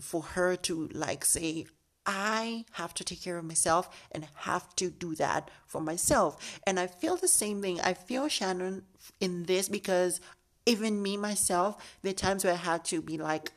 for 0.00 0.22
her 0.22 0.56
to 0.56 0.88
like 0.92 1.24
say 1.24 1.66
I 2.06 2.64
have 2.72 2.94
to 2.94 3.04
take 3.04 3.22
care 3.22 3.36
of 3.36 3.44
myself 3.44 3.88
and 4.12 4.28
have 4.36 4.74
to 4.76 4.90
do 4.90 5.14
that 5.16 5.50
for 5.66 5.80
myself. 5.80 6.60
And 6.66 6.78
I 6.78 6.86
feel 6.86 7.16
the 7.16 7.28
same 7.28 7.60
thing. 7.60 7.80
I 7.80 7.94
feel 7.94 8.28
Shannon 8.28 8.82
in 9.20 9.44
this 9.44 9.68
because 9.68 10.20
even 10.64 11.02
me 11.02 11.16
myself, 11.16 11.98
there 12.02 12.10
are 12.10 12.14
times 12.14 12.44
where 12.44 12.54
I 12.54 12.56
had 12.56 12.84
to 12.86 13.02
be 13.02 13.18
like, 13.18 13.50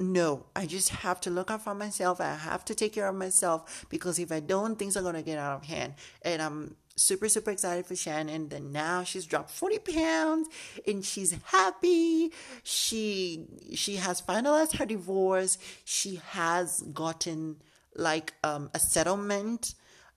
no, 0.00 0.46
I 0.56 0.66
just 0.66 0.88
have 0.88 1.20
to 1.22 1.30
look 1.30 1.52
out 1.52 1.62
for 1.62 1.74
myself. 1.74 2.20
I 2.20 2.34
have 2.34 2.64
to 2.66 2.74
take 2.74 2.94
care 2.94 3.08
of 3.08 3.14
myself 3.14 3.86
because 3.88 4.18
if 4.18 4.32
I 4.32 4.40
don't, 4.40 4.76
things 4.76 4.96
are 4.96 5.02
going 5.02 5.14
to 5.14 5.22
get 5.22 5.38
out 5.38 5.56
of 5.56 5.64
hand. 5.64 5.94
And 6.22 6.42
I'm 6.42 6.76
super, 6.96 7.28
super 7.28 7.52
excited 7.52 7.86
for 7.86 7.94
Shannon. 7.94 8.48
Then 8.48 8.72
now 8.72 9.04
she's 9.04 9.24
dropped 9.24 9.50
40 9.50 9.78
pounds 9.78 10.48
and 10.86 11.04
she's 11.04 11.36
happy. 11.44 12.32
She, 12.64 13.46
she 13.74 13.96
has 13.96 14.20
finalized 14.20 14.78
her 14.78 14.86
divorce. 14.86 15.58
She 15.84 16.20
has 16.30 16.82
gotten 16.92 17.56
like 17.96 18.34
um, 18.42 18.70
a 18.74 18.78
settlement, 18.78 19.74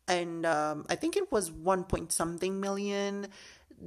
and 0.08 0.46
um, 0.46 0.86
I 0.90 0.96
think 0.96 1.16
it 1.18 1.32
was 1.32 1.52
one 1.52 1.84
point 1.84 2.12
something 2.12 2.60
million 2.60 3.28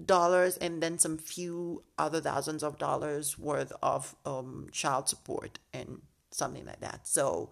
dollars, 0.06 0.56
and 0.58 0.82
then 0.82 0.98
some 0.98 1.18
few 1.18 1.82
other 1.98 2.20
thousands 2.20 2.62
of 2.62 2.78
dollars 2.78 3.38
worth 3.38 3.72
of 3.82 4.14
um, 4.24 4.68
child 4.72 5.08
support 5.08 5.58
and 5.72 6.00
something 6.30 6.64
like 6.64 6.80
that. 6.80 7.06
So 7.06 7.50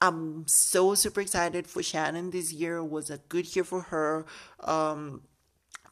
I'm 0.00 0.46
so 0.46 0.94
super 0.94 1.20
excited 1.20 1.66
for 1.66 1.82
Shannon. 1.82 2.30
This 2.30 2.52
year 2.52 2.82
was 2.82 3.10
a 3.10 3.18
good 3.28 3.54
year 3.54 3.64
for 3.64 3.82
her. 3.82 4.26
Um, 4.60 5.22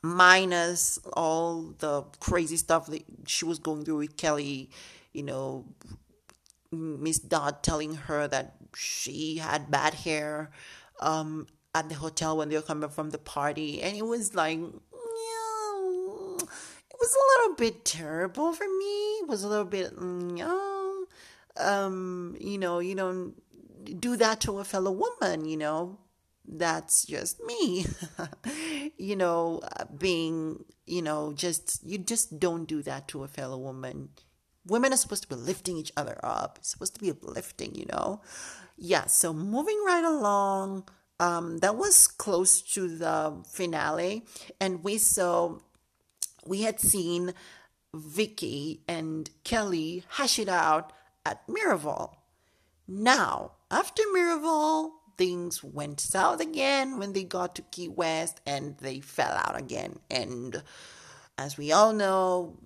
minus 0.02 0.98
all 1.14 1.74
the 1.78 2.02
crazy 2.20 2.56
stuff 2.56 2.86
that 2.86 3.04
she 3.26 3.44
was 3.44 3.58
going 3.58 3.84
through 3.84 3.98
with 3.98 4.16
Kelly, 4.16 4.70
you 5.12 5.22
know, 5.22 5.64
Miss 6.70 7.18
Dodd 7.18 7.62
telling 7.62 7.94
her 7.94 8.28
that 8.28 8.65
she 8.76 9.36
had 9.36 9.70
bad 9.70 9.94
hair 9.94 10.50
um, 11.00 11.46
at 11.74 11.88
the 11.88 11.94
hotel 11.94 12.36
when 12.36 12.48
they 12.48 12.56
were 12.56 12.62
coming 12.62 12.88
from 12.90 13.10
the 13.10 13.18
party, 13.18 13.82
and 13.82 13.96
it 13.96 14.06
was 14.06 14.34
like, 14.34 14.58
yeah, 14.58 14.70
it 16.40 16.96
was 17.00 17.14
a 17.14 17.40
little 17.40 17.56
bit 17.56 17.84
terrible 17.84 18.52
for 18.52 18.64
me. 18.64 18.94
It 19.20 19.28
was 19.28 19.44
a 19.44 19.48
little 19.48 19.64
bit, 19.64 19.92
yeah, 20.36 20.92
um, 21.58 22.36
you 22.38 22.58
know, 22.58 22.78
you 22.78 22.94
don't 22.94 23.34
do 24.00 24.16
that 24.16 24.40
to 24.42 24.58
a 24.58 24.64
fellow 24.64 24.92
woman, 24.92 25.46
you 25.46 25.56
know. 25.56 25.98
That's 26.48 27.04
just 27.04 27.40
me, 27.42 27.86
you 28.96 29.16
know, 29.16 29.62
being, 29.98 30.64
you 30.86 31.02
know, 31.02 31.32
just, 31.32 31.84
you 31.84 31.98
just 31.98 32.38
don't 32.38 32.66
do 32.66 32.82
that 32.82 33.08
to 33.08 33.24
a 33.24 33.28
fellow 33.28 33.58
woman 33.58 34.10
women 34.66 34.92
are 34.92 34.96
supposed 34.96 35.22
to 35.22 35.28
be 35.28 35.34
lifting 35.34 35.76
each 35.76 35.92
other 35.96 36.18
up. 36.22 36.58
Supposed 36.62 36.94
to 36.94 37.00
be 37.00 37.10
uplifting, 37.10 37.74
you 37.74 37.86
know? 37.86 38.20
Yeah, 38.76 39.06
so 39.06 39.32
moving 39.32 39.82
right 39.86 40.04
along, 40.04 40.88
um, 41.18 41.58
that 41.58 41.76
was 41.76 42.06
close 42.06 42.60
to 42.74 42.88
the 42.88 43.42
finale, 43.50 44.26
and 44.60 44.84
we 44.84 44.98
saw 44.98 45.58
we 46.44 46.62
had 46.62 46.78
seen 46.78 47.32
Vicky 47.94 48.82
and 48.86 49.30
Kelly 49.44 50.04
hash 50.08 50.38
it 50.38 50.48
out 50.48 50.92
at 51.24 51.46
Miraval. 51.48 52.14
Now, 52.86 53.52
after 53.70 54.02
Miraval, 54.14 54.90
things 55.16 55.64
went 55.64 55.98
south 55.98 56.40
again 56.40 56.98
when 56.98 57.14
they 57.14 57.24
got 57.24 57.54
to 57.56 57.62
Key 57.62 57.88
West 57.88 58.40
and 58.46 58.76
they 58.78 59.00
fell 59.00 59.32
out 59.32 59.58
again. 59.58 59.98
And 60.10 60.62
as 61.38 61.56
we 61.56 61.72
all 61.72 61.92
know, 61.92 62.58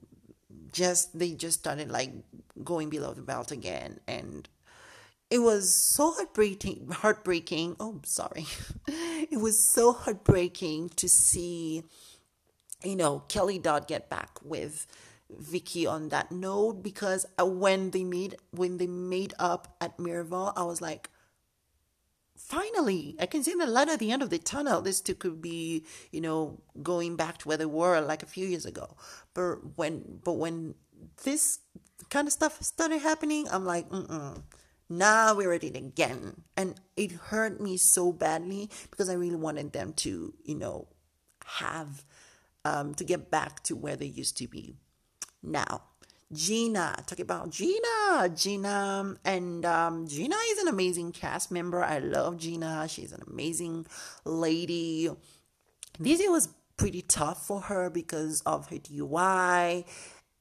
just 0.73 1.19
they 1.19 1.33
just 1.33 1.61
started 1.61 1.91
like 1.91 2.13
going 2.63 2.91
below 2.91 3.13
the 3.13 3.23
belt 3.23 3.51
again 3.51 3.99
and 4.07 4.49
it 5.31 5.39
was 5.39 5.75
so 5.75 6.13
heartbreaking 6.13 6.89
heartbreaking 6.91 7.77
oh 7.81 8.01
sorry 8.05 8.47
it 8.89 9.41
was 9.41 9.59
so 9.59 9.93
heartbreaking 9.93 10.89
to 10.91 11.09
see 11.09 11.83
you 12.83 12.97
know 12.97 13.21
kelly 13.29 13.59
dodd 13.59 13.87
get 13.87 14.09
back 14.09 14.39
with 14.43 14.87
vicky 15.39 15.87
on 15.87 16.09
that 16.09 16.33
note 16.33 16.83
because 16.83 17.27
when 17.39 17.91
they 17.91 18.05
made 18.05 18.37
when 18.51 18.79
they 18.79 18.87
made 18.87 19.35
up 19.39 19.77
at 19.81 19.97
Miraval, 19.99 20.53
I 20.57 20.65
was 20.65 20.81
like, 20.81 21.11
finally, 22.37 23.17
I 23.21 23.27
can 23.27 23.43
see 23.43 23.55
the 23.55 23.67
light 23.67 23.89
at 23.89 23.99
the 23.99 24.11
end 24.11 24.23
of 24.23 24.31
the 24.31 24.39
tunnel. 24.39 24.81
This 24.81 25.01
two 25.01 25.15
could 25.15 25.41
be, 25.41 25.85
you 26.11 26.21
know, 26.21 26.61
going 26.83 27.17
back 27.17 27.39
to 27.39 27.49
where 27.49 27.57
they 27.57 27.67
were 27.67 28.01
like 28.01 28.23
a 28.23 28.27
few 28.27 28.47
years 28.47 28.67
ago. 28.67 28.97
But 29.35 29.77
when 29.77 30.21
but 30.25 30.35
when 30.35 30.75
this 31.25 31.61
kind 32.09 32.27
of 32.27 32.33
stuff 32.33 32.61
started 32.63 33.01
happening, 33.01 33.47
I'm 33.51 33.65
like, 33.65 33.89
mm 33.91 34.07
mm 34.07 34.43
now 34.91 35.35
we're 35.35 35.53
at 35.53 35.65
it 35.65 35.77
again. 35.77 36.43
And 36.57 36.75
it 36.97 37.13
hurt 37.13 37.61
me 37.61 37.77
so 37.77 38.13
badly 38.13 38.69
because 38.91 39.09
I 39.09 39.15
really 39.15 39.37
wanted 39.37 39.73
them 39.73 39.93
to, 39.95 40.35
you 40.45 40.55
know, 40.55 40.89
have, 41.47 42.05
um, 42.65 42.95
to 42.95 43.05
get 43.05 43.31
back 43.31 43.63
to 43.65 43.77
where 43.77 43.97
they 43.97 44.07
used 44.07 44.37
to 44.39 44.49
be. 44.49 44.75
Now, 45.43 45.83
Gina, 46.33 46.97
talk 47.07 47.21
about 47.21 47.51
Gina. 47.51 48.29
Gina, 48.35 49.17
and 49.25 49.65
um, 49.65 50.07
Gina 50.07 50.37
is 50.51 50.59
an 50.59 50.69
amazing 50.69 51.13
cast 51.13 51.51
member. 51.51 51.83
I 51.83 51.99
love 51.99 52.37
Gina. 52.37 52.87
She's 52.89 53.13
an 53.13 53.23
amazing 53.29 53.87
lady. 54.25 55.09
This 55.99 56.21
year 56.21 56.31
was 56.31 56.49
pretty 56.77 57.03
tough 57.03 57.47
for 57.47 57.63
her 57.63 57.91
because 57.91 58.43
of 58.43 58.69
her 58.69 58.77
DUI 58.77 59.85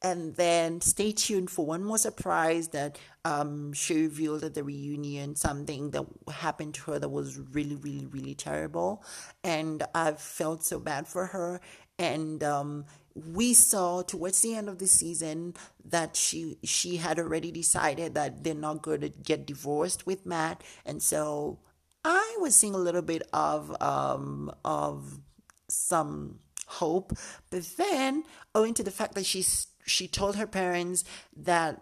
and 0.01 0.35
then 0.35 0.81
stay 0.81 1.11
tuned 1.11 1.49
for 1.49 1.65
one 1.65 1.83
more 1.83 1.97
surprise 1.97 2.69
that 2.69 2.97
um, 3.25 3.73
she 3.73 3.95
revealed 3.95 4.43
at 4.43 4.53
the 4.53 4.63
reunion 4.63 5.35
something 5.35 5.91
that 5.91 6.05
happened 6.31 6.73
to 6.75 6.91
her 6.91 6.99
that 6.99 7.09
was 7.09 7.37
really, 7.37 7.75
really, 7.75 8.05
really 8.05 8.35
terrible. 8.35 9.03
And 9.43 9.83
I 9.93 10.13
felt 10.13 10.63
so 10.63 10.79
bad 10.79 11.07
for 11.07 11.27
her. 11.27 11.59
And 11.97 12.41
um, 12.43 12.85
we 13.13 13.53
saw 13.53 14.01
towards 14.01 14.41
the 14.41 14.55
end 14.55 14.69
of 14.69 14.79
the 14.79 14.87
season 14.87 15.53
that 15.85 16.15
she 16.15 16.57
she 16.63 16.97
had 16.97 17.19
already 17.19 17.51
decided 17.51 18.13
that 18.15 18.43
they're 18.43 18.53
not 18.53 18.81
going 18.81 19.01
to 19.01 19.09
get 19.09 19.45
divorced 19.45 20.05
with 20.05 20.25
Matt, 20.25 20.63
and 20.85 21.01
so 21.01 21.59
I 22.05 22.37
was 22.39 22.55
seeing 22.55 22.75
a 22.75 22.77
little 22.77 23.01
bit 23.01 23.23
of 23.33 23.75
um, 23.81 24.51
of 24.63 25.19
some 25.67 26.39
hope, 26.67 27.13
but 27.49 27.63
then 27.77 28.23
owing 28.55 28.73
to 28.75 28.83
the 28.83 28.91
fact 28.91 29.15
that 29.15 29.25
she's 29.25 29.67
she 29.89 30.07
told 30.07 30.35
her 30.35 30.47
parents 30.47 31.03
that 31.35 31.81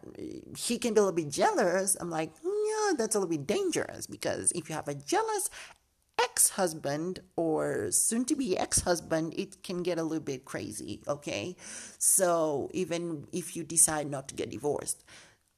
he 0.58 0.78
can 0.78 0.94
be 0.94 1.00
a 1.00 1.04
little 1.04 1.16
bit 1.16 1.30
jealous. 1.30 1.96
I'm 2.00 2.10
like, 2.10 2.32
yeah, 2.44 2.94
that's 2.98 3.16
a 3.16 3.20
little 3.20 3.30
bit 3.30 3.48
dangerous 3.48 4.08
because 4.08 4.52
if 4.54 4.70
you 4.70 4.76
have 4.76 4.88
a 4.88 4.96
jealous 4.96 5.50
ex 6.20 6.50
husband 6.50 7.20
or 7.36 7.92
soon 7.92 8.26
to 8.26 8.36
be 8.36 8.58
ex 8.58 8.82
husband, 8.82 9.34
it 9.38 9.64
can 9.64 9.84
get 9.84 9.98
a 9.98 10.04
little 10.04 10.24
bit 10.24 10.46
crazy, 10.46 11.02
okay? 11.08 11.56
So 11.98 12.70
even 12.74 13.28
if 13.32 13.56
you 13.56 13.64
decide 13.64 14.10
not 14.10 14.28
to 14.30 14.36
get 14.36 14.50
divorced, 14.50 15.04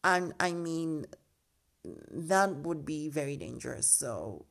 and 0.03 0.33
I 0.39 0.51
mean, 0.51 1.05
that 2.11 2.55
would 2.57 2.85
be 2.85 3.09
very 3.09 3.37
dangerous. 3.37 3.87
So 3.87 4.45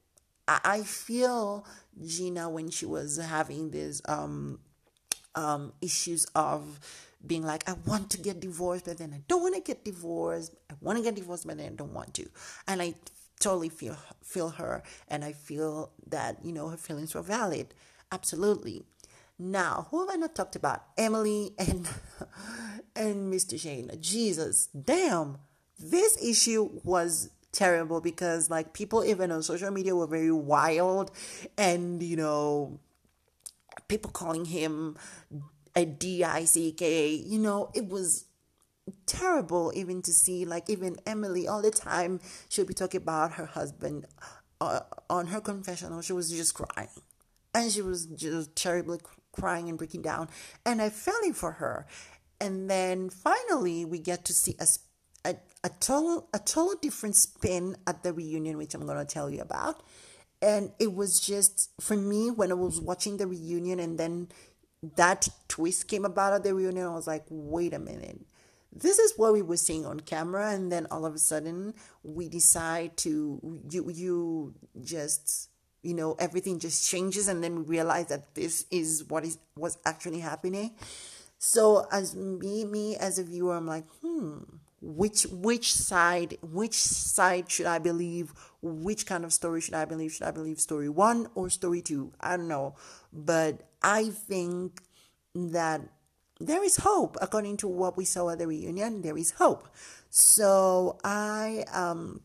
I, 0.47 0.61
I 0.65 0.83
feel 0.83 1.67
Gina 2.05 2.49
when 2.49 2.71
she 2.71 2.87
was 2.87 3.17
having 3.19 3.71
these 3.71 4.01
um, 4.07 4.61
um, 5.35 5.73
issues 5.81 6.27
of 6.35 6.81
being 7.27 7.43
like, 7.43 7.69
I 7.69 7.75
want 7.87 8.11
to 8.11 8.19
get 8.19 8.41
divorced, 8.41 8.85
but 8.85 8.99
then 8.99 9.13
I 9.15 9.23
don't 9.29 9.43
want 9.43 9.55
to 9.55 9.61
get 9.61 9.85
divorced. 9.85 10.55
I 10.71 10.75
want 10.81 10.99
to 10.99 11.05
get 11.05 11.15
divorced, 11.15 11.47
but 11.47 11.59
then 11.59 11.73
I 11.73 11.75
don't 11.75 11.93
want 11.93 12.15
to. 12.15 12.29
And 12.67 12.81
I 12.81 12.95
totally 13.41 13.69
feel 13.69 13.97
feel 14.23 14.51
her, 14.51 14.83
and 15.09 15.25
I 15.25 15.33
feel 15.33 15.91
that 16.09 16.45
you 16.45 16.53
know 16.53 16.69
her 16.69 16.77
feelings 16.77 17.15
were 17.15 17.23
valid. 17.23 17.75
Absolutely. 18.13 18.85
Now, 19.39 19.87
who 19.91 20.01
have 20.01 20.09
I 20.13 20.17
not 20.17 20.35
talked 20.35 20.57
about? 20.57 20.83
Emily 20.97 21.53
and 21.59 21.89
and 22.97 23.33
Mr. 23.33 23.59
Shane. 23.59 23.91
Jesus, 24.01 24.67
damn, 24.67 25.39
this 25.79 26.23
issue 26.23 26.71
was 26.85 27.31
terrible 27.53 28.01
because 28.01 28.51
like 28.51 28.73
people 28.73 29.05
even 29.05 29.31
on 29.31 29.43
social 29.43 29.71
media 29.71 29.95
were 29.95 30.07
very 30.07 30.33
wild, 30.33 31.11
and 31.57 32.03
you 32.03 32.17
know, 32.17 32.79
people 33.89 34.11
calling 34.11 34.45
him 34.45 34.97
a 35.75 35.85
D 35.85 36.25
I 36.25 36.45
C 36.45 36.73
K. 36.73 37.15
You 37.15 37.39
know, 37.39 37.71
it 37.75 37.89
was 37.89 38.27
terrible 39.07 39.71
even 39.75 40.01
to 40.01 40.13
see 40.13 40.45
like 40.47 40.71
even 40.71 40.97
Emily 41.07 41.47
all 41.47 41.61
the 41.61 41.71
time 41.71 42.21
she'll 42.49 42.65
be 42.65 42.73
talking 42.73 43.03
about 43.03 43.33
her 43.33 43.47
husband 43.47 44.07
uh, 44.61 44.81
on 45.11 45.27
her 45.29 45.41
confessional. 45.41 46.01
She 46.01 46.13
was 46.13 46.31
just 46.31 46.55
crying. 46.55 46.89
And 47.55 47.71
she 47.73 47.83
was 47.83 48.07
just 48.07 48.55
terribly 48.57 48.99
crying 49.33 49.69
and 49.69 49.79
breaking 49.79 50.03
down. 50.03 50.29
And 50.65 50.81
I 50.81 50.91
felt 50.91 51.35
for 51.35 51.53
her. 51.53 51.87
And 52.41 52.71
then 52.71 53.11
finally 53.11 53.85
we 53.85 53.99
get 53.99 54.25
to 54.27 54.33
see 54.33 54.55
a, 54.61 54.67
a, 55.25 55.37
a 55.65 55.71
total 55.81 56.29
a 56.33 56.39
total 56.39 56.75
different 56.81 57.17
spin 57.17 57.77
at 57.87 58.03
the 58.03 58.13
reunion 58.13 58.57
which 58.57 58.75
I'm 58.75 58.87
going 58.87 58.99
to 58.99 59.05
tell 59.05 59.29
you 59.29 59.41
about. 59.41 59.83
And 60.41 60.71
it 60.79 60.95
was 60.95 61.19
just 61.19 61.71
for 61.81 61.97
me 61.97 62.31
when 62.31 62.53
I 62.53 62.55
was 62.55 62.81
watching 62.81 63.17
the 63.17 63.27
reunion 63.27 63.81
and 63.81 63.99
then 63.99 64.29
that 64.97 65.29
twist 65.49 65.89
came 65.89 66.05
about 66.05 66.33
at 66.33 66.43
the 66.45 66.55
reunion, 66.55 66.87
I 66.87 66.95
was 66.95 67.07
like, 67.07 67.25
wait 67.29 67.75
a 67.75 67.79
minute. 67.79 68.21
This 68.73 68.99
is 68.99 69.15
what 69.17 69.33
we 69.33 69.43
were 69.43 69.57
seeing 69.57 69.87
on 69.87 70.01
camera, 70.01 70.53
and 70.53 70.71
then 70.71 70.87
all 70.91 71.07
of 71.07 71.15
a 71.15 71.19
sudden 71.19 71.75
we 72.03 72.29
decide 72.29 72.97
to 72.99 73.61
you 73.71 73.91
you 73.91 74.55
just 74.83 75.49
you 75.83 75.95
know 75.95 76.15
everything 76.19 76.59
just 76.59 76.89
changes, 76.89 77.29
and 77.29 77.43
then 77.43 77.57
we 77.57 77.63
realize 77.63 78.07
that 78.09 78.35
this 78.35 78.67
is 78.71 79.05
what 79.09 79.25
is 79.25 79.39
what's 79.55 79.79
actually 79.87 80.21
happening. 80.21 80.73
So 81.39 81.87
as 81.91 82.15
me 82.15 82.65
me 82.65 82.97
as 82.97 83.19
a 83.19 83.25
viewer, 83.25 83.57
I'm 83.57 83.67
like, 83.67 83.87
hmm, 84.03 84.41
which 84.81 85.25
which 85.31 85.73
side 85.73 86.37
which 86.43 86.75
side 86.75 87.51
should 87.51 87.67
I 87.67 87.79
believe? 87.79 88.33
Which 88.61 89.07
kind 89.07 89.25
of 89.25 89.33
story 89.33 89.61
should 89.61 89.75
I 89.75 89.85
believe? 89.85 90.13
Should 90.13 90.27
I 90.27 90.33
believe 90.33 90.61
story 90.61 90.89
one 90.89 91.29
or 91.35 91.49
story 91.49 91.81
two? 91.81 92.13
I 92.21 92.37
don't 92.37 92.49
know, 92.49 92.75
but 93.13 93.69
I 93.83 94.11
think 94.11 94.83
that 95.35 95.83
there 96.41 96.65
is 96.65 96.77
hope. 96.77 97.17
According 97.21 97.59
to 97.59 97.69
what 97.69 97.97
we 97.97 98.05
saw 98.05 98.31
at 98.31 98.39
the 98.39 98.47
reunion, 98.47 99.03
there 99.03 99.17
is 99.17 99.33
hope. 99.33 99.69
So 100.11 100.99
I 101.05 101.65
am 101.73 102.23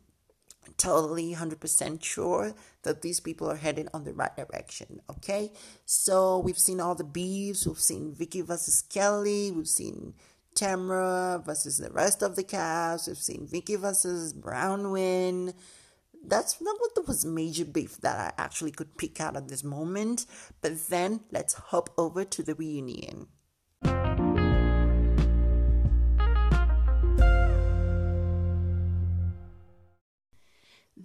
totally 0.78 1.36
100% 1.36 2.04
sure 2.04 2.54
that 2.82 3.02
these 3.02 3.20
people 3.20 3.50
are 3.50 3.58
headed 3.58 3.88
on 3.94 4.04
the 4.04 4.14
right 4.14 4.36
direction. 4.36 5.02
Okay. 5.10 5.52
So 5.86 6.40
we've 6.40 6.58
seen 6.58 6.80
all 6.80 6.96
the 6.96 7.04
beefs. 7.04 7.68
We've 7.68 7.80
seen 7.80 8.14
Vicky 8.14 8.42
versus 8.42 8.82
Kelly. 8.82 9.52
We've 9.52 9.68
seen 9.68 10.14
Tamra 10.56 11.44
versus 11.46 11.78
the 11.78 11.90
rest 11.92 12.22
of 12.22 12.36
the 12.36 12.44
cast. 12.44 13.08
We've 13.08 13.18
seen 13.18 13.48
Vicky 13.48 13.76
versus 13.76 14.34
Braunwyn 14.34 15.54
that's 16.26 16.62
not 16.62 16.78
what 16.80 17.08
was 17.08 17.26
major 17.26 17.66
beef 17.66 17.98
that 18.02 18.18
I 18.18 18.42
actually 18.42 18.72
could 18.72 18.98
pick 18.98 19.20
out 19.20 19.36
at 19.36 19.50
this 19.50 19.64
moment. 19.64 20.26
But 20.62 20.88
then 20.88 21.22
let's 21.32 21.54
hop 21.54 21.90
over 21.98 22.24
to 22.24 22.44
the 22.44 22.56
reunion. 22.56 23.28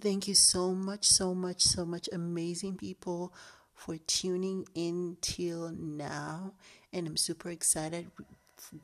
Thank 0.01 0.29
you 0.29 0.35
so 0.35 0.73
much, 0.73 1.05
so 1.05 1.35
much, 1.35 1.61
so 1.61 1.85
much, 1.85 2.07
amazing 2.13 2.77
people 2.77 3.33
for 3.73 3.97
tuning 3.97 4.65
in 4.73 5.17
till 5.19 5.71
now. 5.77 6.53
And 6.93 7.05
I'm 7.05 7.17
super 7.17 7.49
excited. 7.49 8.09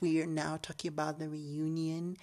We're 0.01 0.25
now 0.25 0.57
talking 0.61 0.89
about 0.89 1.19
the 1.19 1.29
reunion 1.29 2.17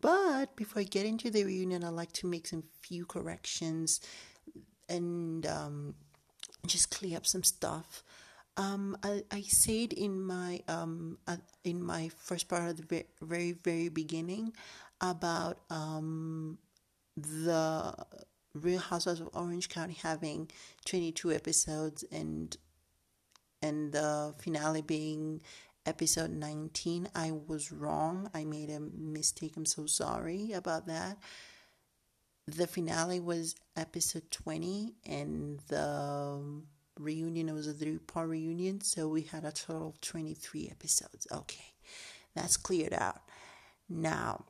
but 0.00 0.54
before 0.56 0.80
I 0.80 0.84
get 0.84 1.06
into 1.06 1.30
the 1.30 1.44
reunion, 1.44 1.82
I'd 1.82 1.90
like 1.90 2.12
to 2.12 2.26
make 2.26 2.46
some 2.46 2.62
few 2.82 3.06
corrections 3.06 4.00
and 4.88 5.46
um, 5.46 5.94
just 6.66 6.90
clear 6.90 7.16
up 7.16 7.26
some 7.26 7.42
stuff. 7.42 8.02
Um, 8.56 8.98
I, 9.02 9.22
I 9.30 9.42
said 9.42 9.92
in 9.92 10.20
my 10.20 10.60
um, 10.68 11.18
uh, 11.26 11.36
in 11.64 11.82
my 11.82 12.10
first 12.18 12.48
part 12.48 12.68
of 12.68 12.76
the 12.76 13.04
very 13.22 13.52
very 13.52 13.88
beginning 13.88 14.52
about 15.00 15.60
um, 15.70 16.58
the 17.16 17.94
Real 18.54 18.80
Housewives 18.80 19.20
of 19.20 19.30
Orange 19.32 19.68
County 19.68 19.96
having 20.02 20.50
twenty 20.84 21.12
two 21.12 21.32
episodes 21.32 22.04
and 22.10 22.56
and 23.62 23.92
the 23.92 24.34
finale 24.38 24.82
being 24.82 25.40
episode 25.88 26.30
19. 26.30 27.08
I 27.14 27.32
was 27.32 27.72
wrong. 27.72 28.30
I 28.34 28.44
made 28.44 28.68
a 28.68 28.78
mistake. 28.78 29.56
I'm 29.56 29.64
so 29.64 29.86
sorry 29.86 30.52
about 30.52 30.86
that. 30.86 31.16
The 32.46 32.66
finale 32.66 33.20
was 33.20 33.54
episode 33.74 34.30
20, 34.30 34.94
and 35.06 35.60
the 35.68 36.62
reunion 37.00 37.54
was 37.54 37.66
a 37.66 37.72
three 37.72 37.98
part 37.98 38.28
reunion. 38.28 38.82
So 38.82 39.08
we 39.08 39.22
had 39.22 39.44
a 39.44 39.52
total 39.52 39.88
of 39.88 40.00
23 40.02 40.68
episodes. 40.70 41.26
Okay, 41.32 41.72
that's 42.34 42.58
cleared 42.58 42.92
out. 42.92 43.22
Now, 43.88 44.44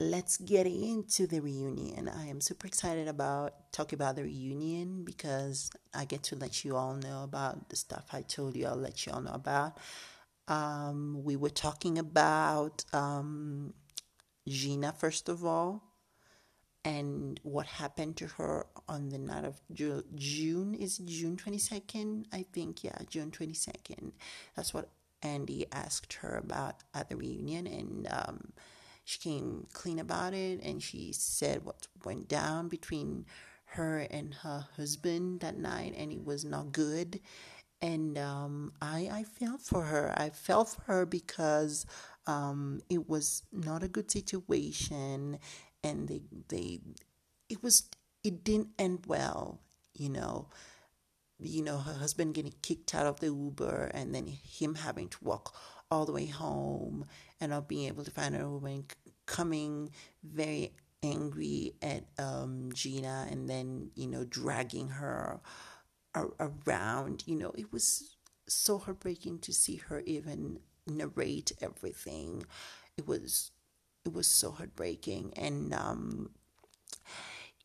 let's 0.00 0.38
get 0.38 0.66
into 0.66 1.26
the 1.26 1.40
reunion. 1.40 2.08
I 2.08 2.26
am 2.26 2.40
super 2.40 2.66
excited 2.66 3.06
about 3.06 3.70
talking 3.70 3.98
about 3.98 4.16
the 4.16 4.22
reunion 4.22 5.04
because 5.04 5.70
I 5.94 6.06
get 6.06 6.22
to 6.24 6.36
let 6.36 6.64
you 6.64 6.74
all 6.74 6.94
know 6.94 7.22
about 7.22 7.68
the 7.68 7.76
stuff 7.76 8.06
I 8.10 8.22
told 8.22 8.56
you 8.56 8.66
I'll 8.66 8.76
let 8.76 9.04
you 9.06 9.12
all 9.12 9.20
know 9.20 9.34
about. 9.34 9.76
Um, 10.48 11.20
we 11.22 11.36
were 11.36 11.50
talking 11.50 11.98
about 11.98 12.82
um, 12.94 13.74
Gina, 14.48 14.94
first 14.96 15.28
of 15.28 15.44
all, 15.44 15.82
and 16.82 17.38
what 17.42 17.66
happened 17.66 18.16
to 18.16 18.26
her 18.26 18.66
on 18.88 19.10
the 19.10 19.18
night 19.18 19.44
of 19.44 19.60
Ju- 19.70 20.04
June. 20.14 20.72
Is 20.72 20.96
June 20.96 21.36
22nd? 21.36 22.24
I 22.32 22.46
think, 22.54 22.82
yeah, 22.82 22.96
June 23.10 23.30
22nd. 23.30 24.12
That's 24.56 24.72
what 24.72 24.88
Andy 25.22 25.66
asked 25.70 26.14
her 26.14 26.38
about 26.38 26.76
at 26.94 27.10
the 27.10 27.16
reunion. 27.16 27.66
And, 27.66 28.08
um, 28.10 28.52
she 29.10 29.18
came 29.18 29.66
clean 29.72 29.98
about 29.98 30.34
it 30.34 30.60
and 30.62 30.80
she 30.80 31.12
said 31.12 31.64
what 31.64 31.88
went 32.04 32.28
down 32.28 32.68
between 32.68 33.26
her 33.64 34.06
and 34.08 34.34
her 34.34 34.66
husband 34.76 35.40
that 35.40 35.58
night 35.58 35.94
and 35.96 36.12
it 36.12 36.24
was 36.24 36.44
not 36.44 36.70
good. 36.70 37.18
And 37.82 38.16
um, 38.16 38.72
I, 38.80 39.08
I 39.12 39.24
felt 39.24 39.62
for 39.62 39.82
her. 39.82 40.14
I 40.16 40.30
felt 40.30 40.68
for 40.68 40.82
her 40.82 41.06
because 41.06 41.86
um, 42.28 42.82
it 42.88 43.08
was 43.08 43.42
not 43.52 43.82
a 43.82 43.88
good 43.88 44.10
situation 44.12 45.38
and 45.82 46.06
they 46.06 46.20
they 46.48 46.80
it 47.48 47.62
was 47.64 47.88
it 48.22 48.44
didn't 48.44 48.68
end 48.78 49.00
well 49.08 49.60
you 49.92 50.08
know. 50.08 50.46
You 51.42 51.62
know 51.62 51.78
her 51.78 51.94
husband 51.94 52.34
getting 52.34 52.52
kicked 52.60 52.94
out 52.94 53.06
of 53.06 53.20
the 53.20 53.28
uber 53.28 53.90
and 53.94 54.14
then 54.14 54.26
him 54.26 54.74
having 54.74 55.08
to 55.08 55.18
walk 55.22 55.54
all 55.90 56.06
the 56.06 56.12
way 56.12 56.26
home 56.26 57.06
and 57.40 57.50
not 57.50 57.68
being 57.68 57.86
able 57.88 58.04
to 58.04 58.10
find 58.10 58.34
her 58.34 58.48
when 58.48 58.84
coming 59.26 59.90
very 60.22 60.72
angry 61.02 61.74
at 61.82 62.04
um, 62.18 62.70
Gina 62.72 63.26
and 63.30 63.48
then, 63.48 63.90
you 63.94 64.06
know, 64.06 64.24
dragging 64.24 64.88
her 64.88 65.40
around. 66.14 67.24
You 67.26 67.36
know, 67.36 67.52
it 67.56 67.72
was 67.72 68.16
so 68.48 68.78
heartbreaking 68.78 69.38
to 69.40 69.52
see 69.52 69.76
her 69.76 70.02
even 70.06 70.60
narrate 70.86 71.52
everything. 71.60 72.44
It 72.96 73.06
was 73.06 73.50
it 74.04 74.12
was 74.14 74.26
so 74.26 74.50
heartbreaking 74.50 75.32
and 75.36 75.74
um 75.74 76.30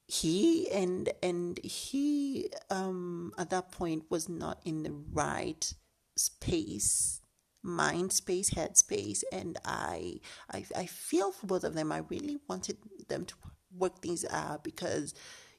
he 0.07 0.69
and 0.71 1.09
and 1.23 1.59
he 1.63 2.49
um 2.69 3.33
at 3.37 3.49
that 3.49 3.71
point 3.71 4.03
was 4.09 4.29
not 4.29 4.59
in 4.63 4.83
the 4.83 4.91
right 5.11 5.73
space 6.15 7.21
mind 7.65 8.13
space, 8.13 8.53
head 8.53 8.77
space, 8.77 9.23
and 9.31 9.57
I, 9.65 10.19
I, 10.53 10.65
I 10.75 10.85
feel 10.85 11.31
for 11.31 11.47
both 11.47 11.63
of 11.63 11.73
them. 11.73 11.91
I 11.91 12.03
really 12.09 12.37
wanted 12.47 12.77
them 13.07 13.25
to 13.25 13.35
work 13.75 14.01
things 14.01 14.23
out 14.29 14.63
because, 14.63 15.13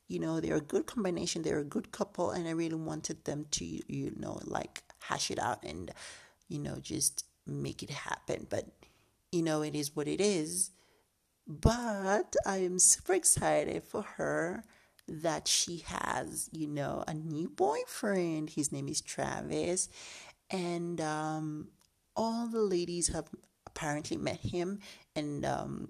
you 0.09 0.21
know, 0.21 0.40
they're 0.40 0.57
a 0.57 0.61
good 0.61 0.87
combination. 0.87 1.42
They're 1.42 1.59
a 1.59 1.64
good 1.64 1.90
couple, 1.90 2.31
and 2.31 2.47
I 2.47 2.53
really 2.53 2.77
wanted 2.77 3.25
them 3.25 3.47
to, 3.53 3.64
you 3.64 4.12
know, 4.16 4.38
like 4.45 4.83
hash 5.01 5.31
it 5.31 5.38
out 5.38 5.64
and, 5.64 5.90
you 6.49 6.61
know, 6.61 6.77
just 6.81 7.25
make 7.47 7.83
it 7.83 7.90
happen. 7.90 8.47
But, 8.49 8.66
you 9.33 9.42
know, 9.42 9.62
it 9.62 9.75
is 9.75 9.95
what 9.97 10.09
it 10.09 10.21
is. 10.21 10.71
But 11.47 12.35
I 12.47 12.59
am 12.59 12.79
super 12.79 13.14
excited 13.14 13.85
for 13.85 14.03
her 14.03 14.64
that 15.09 15.47
she 15.47 15.85
has, 15.87 16.49
you 16.53 16.66
know, 16.66 17.05
a 17.07 17.14
new 17.14 17.49
boyfriend. 17.49 18.51
His 18.51 18.73
name 18.73 18.88
is 18.88 19.01
Travis. 19.01 19.88
And 20.51 21.01
um, 21.01 21.69
all 22.16 22.46
the 22.46 22.61
ladies 22.62 23.09
have 23.09 23.29
apparently 23.66 24.16
met 24.16 24.40
him 24.40 24.81
and 25.14 25.44
um, 25.44 25.88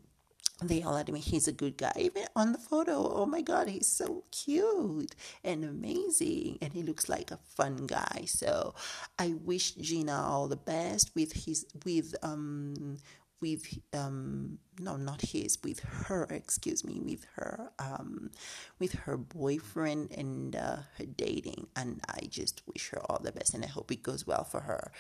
they 0.63 0.83
all 0.83 0.97
admit 0.97 1.25
he's 1.25 1.49
a 1.49 1.53
good 1.53 1.77
guy. 1.77 1.93
Even 1.97 2.25
on 2.35 2.53
the 2.53 2.59
photo, 2.59 3.13
oh 3.13 3.27
my 3.27 3.43
god, 3.43 3.69
he's 3.69 3.87
so 3.87 4.25
cute 4.33 5.15
and 5.45 5.65
amazing, 5.65 6.59
and 6.63 6.73
he 6.73 6.83
looks 6.83 7.09
like 7.09 7.31
a 7.31 7.37
fun 7.37 7.87
guy. 7.87 8.25
So 8.27 8.75
I 9.19 9.35
wish 9.45 9.73
Gina 9.75 10.15
all 10.15 10.49
the 10.49 10.57
best 10.57 11.11
with 11.15 11.45
his 11.45 11.67
with 11.85 12.15
um 12.23 12.97
with 13.41 13.79
um 13.93 14.59
no 14.81 14.97
not 14.97 15.21
his 15.21 15.59
with 15.63 15.81
her 15.81 16.25
excuse 16.31 16.85
me 16.85 17.01
with 17.05 17.27
her 17.35 17.71
um 17.79 18.31
with 18.79 18.93
her 18.95 19.17
boyfriend 19.17 20.11
and 20.13 20.57
uh, 20.57 20.77
her 20.97 21.05
dating 21.05 21.67
and 21.77 22.01
i 22.09 22.21
just 22.29 22.63
wish 22.67 22.89
her 22.89 23.01
all 23.11 23.21
the 23.23 23.33
best 23.33 23.53
and 23.53 23.63
i 23.63 23.69
hope 23.69 23.93
it 23.93 24.03
goes 24.03 24.27
well 24.27 24.45
for 24.45 24.61
her 24.61 24.91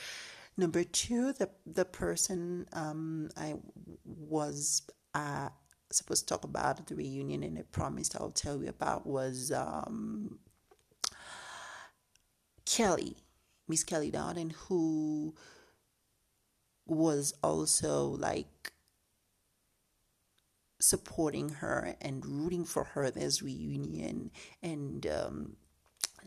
Number 0.56 0.84
two, 0.84 1.32
the 1.32 1.50
the 1.66 1.84
person 1.84 2.66
um, 2.72 3.28
I 3.36 3.56
was 4.04 4.82
uh, 5.14 5.50
supposed 5.90 6.26
to 6.26 6.34
talk 6.34 6.44
about 6.44 6.80
at 6.80 6.86
the 6.86 6.96
reunion 6.96 7.42
and 7.42 7.58
I 7.58 7.62
promised 7.70 8.16
I'll 8.16 8.30
tell 8.30 8.62
you 8.62 8.68
about 8.68 9.06
was 9.06 9.52
um, 9.52 10.38
Kelly, 12.64 13.16
Miss 13.68 13.84
Kelly 13.84 14.10
Dowden, 14.10 14.50
who 14.50 15.34
was 16.86 17.34
also 17.42 18.04
like 18.04 18.72
supporting 20.80 21.48
her 21.48 21.96
and 22.00 22.24
rooting 22.24 22.64
for 22.64 22.84
her 22.84 23.10
this 23.10 23.42
reunion 23.42 24.30
and 24.62 25.06
um, 25.06 25.56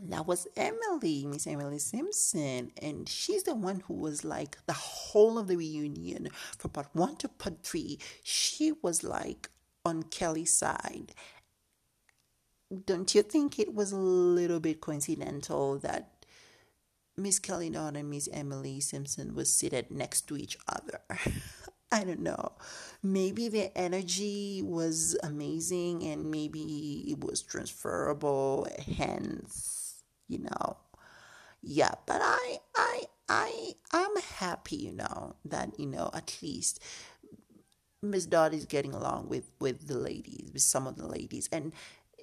that 0.07 0.27
was 0.27 0.47
Emily, 0.55 1.25
Miss 1.25 1.47
Emily 1.47 1.79
Simpson. 1.79 2.71
And 2.81 3.07
she's 3.07 3.43
the 3.43 3.55
one 3.55 3.81
who 3.87 3.93
was 3.93 4.23
like 4.23 4.57
the 4.65 4.73
whole 4.73 5.37
of 5.37 5.47
the 5.47 5.57
reunion 5.57 6.29
from 6.57 6.71
part 6.71 6.87
one 6.93 7.15
to 7.17 7.27
part 7.27 7.63
three. 7.63 7.99
She 8.23 8.73
was 8.81 9.03
like 9.03 9.49
on 9.85 10.03
Kelly's 10.03 10.53
side. 10.53 11.13
Don't 12.85 13.13
you 13.15 13.23
think 13.23 13.57
it 13.57 13.73
was 13.73 13.91
a 13.91 13.97
little 13.97 14.59
bit 14.59 14.81
coincidental 14.81 15.79
that 15.79 16.11
Miss 17.17 17.39
Kelly 17.39 17.69
Dodd 17.69 17.97
and 17.97 18.09
Miss 18.09 18.29
Emily 18.31 18.79
Simpson 18.79 19.33
was 19.33 19.51
seated 19.51 19.89
next 19.89 20.27
to 20.27 20.37
each 20.37 20.57
other? 20.67 21.01
I 21.91 22.03
don't 22.03 22.19
know. 22.19 22.51
Maybe 23.01 23.49
the 23.49 23.75
energy 23.75 24.61
was 24.63 25.17
amazing 25.23 26.03
and 26.03 26.29
maybe 26.29 27.05
it 27.07 27.19
was 27.19 27.41
transferable, 27.41 28.67
hence 28.95 29.78
you 30.29 30.39
know. 30.39 30.77
Yeah 31.61 31.91
but 32.05 32.21
i 32.23 32.59
i 32.75 33.03
i 33.27 33.73
i'm 33.91 34.15
happy 34.37 34.77
you 34.77 34.93
know 34.93 35.35
that 35.43 35.77
you 35.77 35.85
know 35.85 36.09
at 36.13 36.37
least 36.41 36.81
miss 38.01 38.25
dodd 38.25 38.53
is 38.53 38.65
getting 38.65 38.93
along 38.93 39.27
with 39.27 39.51
with 39.59 39.87
the 39.87 39.97
ladies 39.97 40.51
with 40.53 40.61
some 40.61 40.87
of 40.87 40.95
the 40.95 41.05
ladies 41.05 41.49
and 41.51 41.73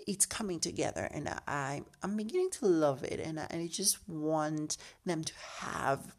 it's 0.07 0.25
coming 0.25 0.59
together 0.59 1.09
and 1.13 1.29
i 1.47 1.83
i'm 2.03 2.17
beginning 2.17 2.51
to 2.51 2.67
love 2.67 3.05
it 3.05 3.21
and 3.21 3.39
I, 3.39 3.47
and 3.51 3.63
I 3.63 3.67
just 3.67 3.99
want 4.09 4.79
them 5.05 5.23
to 5.23 5.33
have 5.59 6.15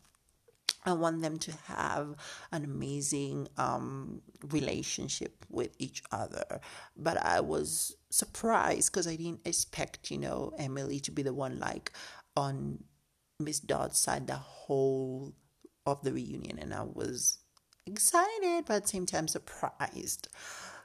I 0.87 0.93
want 0.93 1.21
them 1.21 1.37
to 1.39 1.51
have 1.67 2.15
an 2.53 2.63
amazing 2.63 3.49
um, 3.57 4.21
relationship 4.41 5.45
with 5.49 5.75
each 5.79 6.01
other. 6.13 6.61
But 6.95 7.17
I 7.17 7.41
was 7.41 7.97
surprised 8.09 8.93
because 8.93 9.05
I 9.05 9.17
didn't 9.17 9.45
expect, 9.45 10.09
you 10.09 10.17
know, 10.17 10.53
Emily 10.57 11.01
to 11.01 11.11
be 11.11 11.23
the 11.23 11.33
one 11.33 11.59
like 11.59 11.91
on 12.37 12.85
Miss 13.37 13.59
Dodd's 13.59 13.99
side 13.99 14.27
the 14.27 14.35
whole 14.35 15.33
of 15.85 16.01
the 16.03 16.13
reunion. 16.13 16.57
And 16.57 16.73
I 16.73 16.83
was 16.83 17.39
excited, 17.85 18.63
but 18.65 18.75
at 18.75 18.83
the 18.83 18.87
same 18.87 19.05
time 19.05 19.27
surprised 19.27 20.29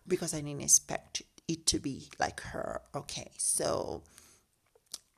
because 0.08 0.34
I 0.34 0.40
didn't 0.40 0.62
expect 0.62 1.22
it 1.46 1.64
to 1.66 1.78
be 1.78 2.10
like 2.18 2.40
her. 2.40 2.80
Okay, 2.92 3.30
so 3.38 4.02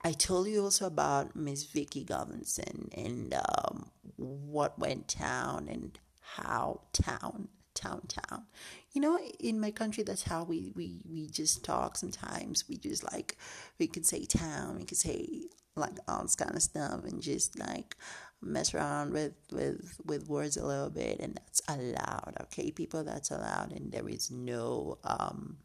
I 0.03 0.11
told 0.11 0.47
you 0.47 0.63
also 0.63 0.85
about 0.85 1.35
Miss 1.35 1.63
Vicky 1.63 2.05
Gunvalson 2.05 2.93
and 2.95 3.33
um, 3.33 3.89
what 4.17 4.77
went 4.77 5.15
down 5.19 5.67
and 5.67 5.97
how 6.21 6.81
town, 6.93 7.47
town, 7.73 8.03
town. 8.07 8.43
You 8.91 9.01
know, 9.01 9.17
in 9.39 9.59
my 9.59 9.71
country, 9.71 10.03
that's 10.03 10.23
how 10.23 10.43
we, 10.43 10.73
we, 10.75 11.01
we 11.09 11.27
just 11.27 11.65
talk 11.65 11.97
sometimes. 11.97 12.65
We 12.69 12.77
just 12.77 13.03
like, 13.11 13.37
we 13.79 13.87
can 13.87 14.03
say 14.03 14.25
town, 14.25 14.77
we 14.77 14.85
can 14.85 14.97
say 14.97 15.45
like 15.75 15.97
all 16.07 16.21
this 16.21 16.35
kind 16.35 16.55
of 16.55 16.61
stuff 16.61 17.03
and 17.03 17.21
just 17.21 17.57
like 17.59 17.95
mess 18.41 18.73
around 18.73 19.11
with, 19.11 19.33
with, 19.51 19.99
with 20.05 20.29
words 20.29 20.55
a 20.55 20.65
little 20.65 20.89
bit. 20.91 21.19
And 21.19 21.35
that's 21.35 21.61
allowed, 21.67 22.35
okay, 22.43 22.69
people, 22.69 23.03
that's 23.03 23.31
allowed. 23.31 23.71
And 23.71 23.91
there 23.91 24.07
is 24.07 24.29
no, 24.29 24.99
um, 25.03 25.57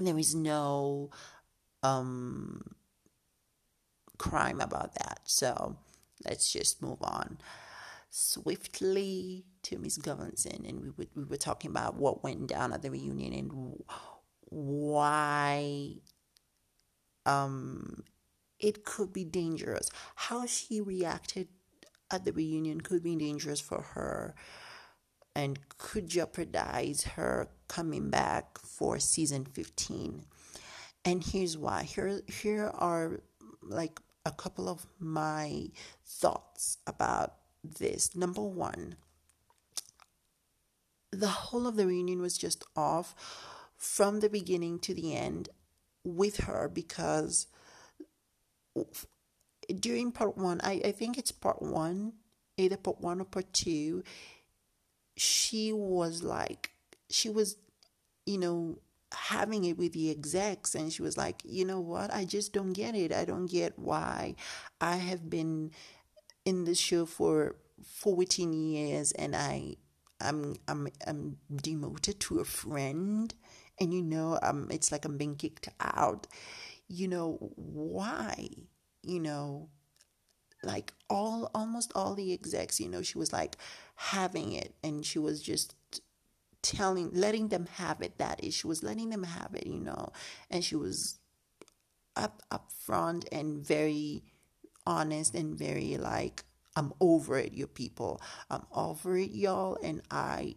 there 0.00 0.18
is 0.18 0.34
no, 0.34 1.10
um, 1.82 2.62
crime 4.18 4.60
about 4.60 4.94
that. 4.94 5.20
So 5.24 5.76
let's 6.24 6.52
just 6.52 6.82
move 6.82 6.98
on. 7.02 7.38
swiftly 8.10 9.44
to 9.62 9.78
Miss 9.78 9.98
Gunvalson, 9.98 10.68
and 10.68 10.80
we 10.82 10.90
were, 10.90 11.06
we 11.14 11.24
were 11.24 11.36
talking 11.36 11.70
about 11.70 11.96
what 11.96 12.22
went 12.24 12.46
down 12.48 12.72
at 12.72 12.82
the 12.82 12.90
reunion 12.90 13.32
and 13.32 13.82
why 14.50 15.94
um, 17.24 18.04
it 18.58 18.84
could 18.84 19.12
be 19.12 19.24
dangerous. 19.24 19.90
How 20.14 20.46
she 20.46 20.80
reacted 20.80 21.48
at 22.10 22.24
the 22.24 22.32
reunion 22.32 22.80
could 22.80 23.02
be 23.02 23.16
dangerous 23.16 23.60
for 23.60 23.82
her 23.82 24.34
and 25.34 25.58
could 25.78 26.08
jeopardize 26.08 27.04
her 27.16 27.48
coming 27.68 28.10
back 28.10 28.58
for 28.58 28.98
season 28.98 29.44
15. 29.44 30.24
And 31.04 31.24
here's 31.24 31.56
why. 31.58 31.84
Here 31.84 32.22
here 32.28 32.70
are 32.74 33.20
like 33.62 34.00
a 34.26 34.32
couple 34.32 34.68
of 34.68 34.86
my 34.98 35.68
thoughts 36.04 36.78
about 36.86 37.34
this. 37.62 38.16
Number 38.16 38.42
1, 38.42 38.96
the 41.12 41.28
whole 41.28 41.66
of 41.66 41.76
the 41.76 41.86
reunion 41.86 42.20
was 42.20 42.36
just 42.36 42.64
off 42.74 43.14
from 43.76 44.20
the 44.20 44.28
beginning 44.28 44.80
to 44.80 44.92
the 44.92 45.14
end 45.14 45.48
with 46.04 46.38
her 46.38 46.68
because 46.72 47.46
during 49.80 50.10
part 50.12 50.36
one, 50.36 50.60
I, 50.62 50.80
I 50.84 50.92
think 50.92 51.18
it's 51.18 51.32
part 51.32 51.62
one, 51.62 52.14
either 52.56 52.76
part 52.76 53.00
one 53.00 53.20
or 53.20 53.24
part 53.24 53.52
two, 53.52 54.02
she 55.16 55.72
was 55.72 56.22
like, 56.22 56.70
she 57.08 57.28
was, 57.28 57.56
you 58.26 58.38
know, 58.38 58.78
having 59.16 59.64
it 59.64 59.78
with 59.78 59.92
the 59.92 60.10
execs 60.10 60.74
and 60.74 60.92
she 60.92 61.02
was 61.02 61.16
like, 61.16 61.42
you 61.44 61.64
know 61.64 61.80
what, 61.80 62.12
I 62.12 62.24
just 62.24 62.52
don't 62.52 62.72
get 62.72 62.94
it. 62.94 63.12
I 63.12 63.24
don't 63.24 63.46
get 63.46 63.78
why 63.78 64.36
I 64.80 64.96
have 64.96 65.30
been 65.30 65.70
in 66.44 66.64
this 66.64 66.78
show 66.78 67.06
for 67.06 67.56
14 67.84 68.52
years 68.52 69.12
and 69.12 69.34
I 69.36 69.76
I'm 70.20 70.56
I'm 70.68 70.88
I'm 71.06 71.38
demoted 71.54 72.20
to 72.20 72.38
a 72.40 72.44
friend 72.44 73.34
and 73.78 73.92
you 73.92 74.02
know 74.02 74.38
um 74.42 74.68
it's 74.70 74.90
like 74.92 75.04
I'm 75.04 75.18
being 75.18 75.36
kicked 75.36 75.68
out. 75.80 76.26
You 76.88 77.08
know 77.08 77.38
why? 77.56 78.48
You 79.02 79.20
know 79.20 79.68
like 80.62 80.92
all 81.08 81.50
almost 81.54 81.92
all 81.94 82.14
the 82.14 82.32
execs, 82.32 82.80
you 82.80 82.88
know, 82.88 83.02
she 83.02 83.18
was 83.18 83.32
like 83.32 83.56
having 83.94 84.52
it 84.52 84.74
and 84.82 85.04
she 85.04 85.18
was 85.18 85.40
just 85.42 85.74
telling 86.68 87.10
letting 87.12 87.48
them 87.48 87.66
have 87.74 88.00
it 88.02 88.18
that 88.18 88.42
is 88.42 88.54
she 88.54 88.66
was 88.66 88.82
letting 88.82 89.10
them 89.10 89.24
have 89.24 89.54
it, 89.54 89.66
you 89.66 89.80
know, 89.80 90.12
and 90.50 90.64
she 90.64 90.76
was 90.76 91.18
up 92.16 92.42
up 92.50 92.70
front 92.72 93.26
and 93.30 93.66
very 93.66 94.24
honest 94.86 95.34
and 95.34 95.58
very 95.58 95.96
like 95.96 96.44
I'm 96.76 96.92
over 97.00 97.38
it, 97.38 97.54
you 97.54 97.66
people. 97.66 98.20
I'm 98.50 98.66
over 98.70 99.16
it, 99.16 99.30
y'all, 99.30 99.78
and 99.82 100.02
I, 100.10 100.56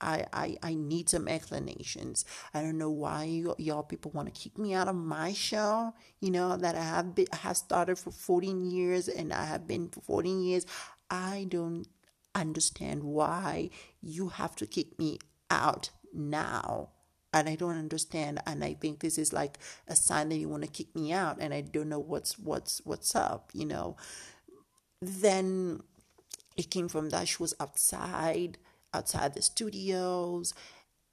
I, 0.00 0.26
I, 0.30 0.56
I 0.62 0.74
need 0.74 1.08
some 1.08 1.26
explanations. 1.26 2.26
I 2.52 2.60
don't 2.60 2.76
know 2.76 2.90
why 2.90 3.24
you, 3.24 3.54
y'all 3.56 3.82
people 3.82 4.10
want 4.10 4.32
to 4.32 4.38
kick 4.38 4.58
me 4.58 4.74
out 4.74 4.88
of 4.88 4.94
my 4.94 5.32
show. 5.32 5.94
You 6.20 6.32
know 6.32 6.58
that 6.58 6.74
I 6.74 6.82
have 6.82 7.14
been, 7.14 7.28
I 7.32 7.36
have 7.36 7.56
started 7.56 7.98
for 7.98 8.10
14 8.10 8.70
years, 8.70 9.08
and 9.08 9.32
I 9.32 9.46
have 9.46 9.66
been 9.66 9.88
for 9.88 10.02
14 10.02 10.42
years. 10.42 10.66
I 11.10 11.46
don't 11.48 11.86
understand 12.34 13.02
why 13.02 13.70
you 14.02 14.28
have 14.28 14.54
to 14.56 14.66
kick 14.66 14.98
me 14.98 15.18
out 15.50 15.90
now 16.12 16.90
and 17.32 17.48
I 17.48 17.56
don't 17.56 17.78
understand 17.78 18.40
and 18.46 18.64
I 18.64 18.74
think 18.74 19.00
this 19.00 19.18
is 19.18 19.32
like 19.32 19.58
a 19.86 19.94
sign 19.94 20.30
that 20.30 20.36
you 20.36 20.48
want 20.48 20.62
to 20.64 20.70
kick 20.70 20.94
me 20.94 21.12
out 21.12 21.38
and 21.40 21.52
I 21.52 21.60
don't 21.60 21.88
know 21.88 21.98
what's 21.98 22.38
what's 22.38 22.80
what's 22.84 23.14
up 23.14 23.50
you 23.52 23.66
know 23.66 23.96
then 25.00 25.82
it 26.58 26.70
came 26.70 26.88
from 26.88 27.10
that 27.10 27.28
she 27.28 27.36
was 27.38 27.54
outside, 27.60 28.58
outside 28.92 29.34
the 29.34 29.42
studios, 29.42 30.52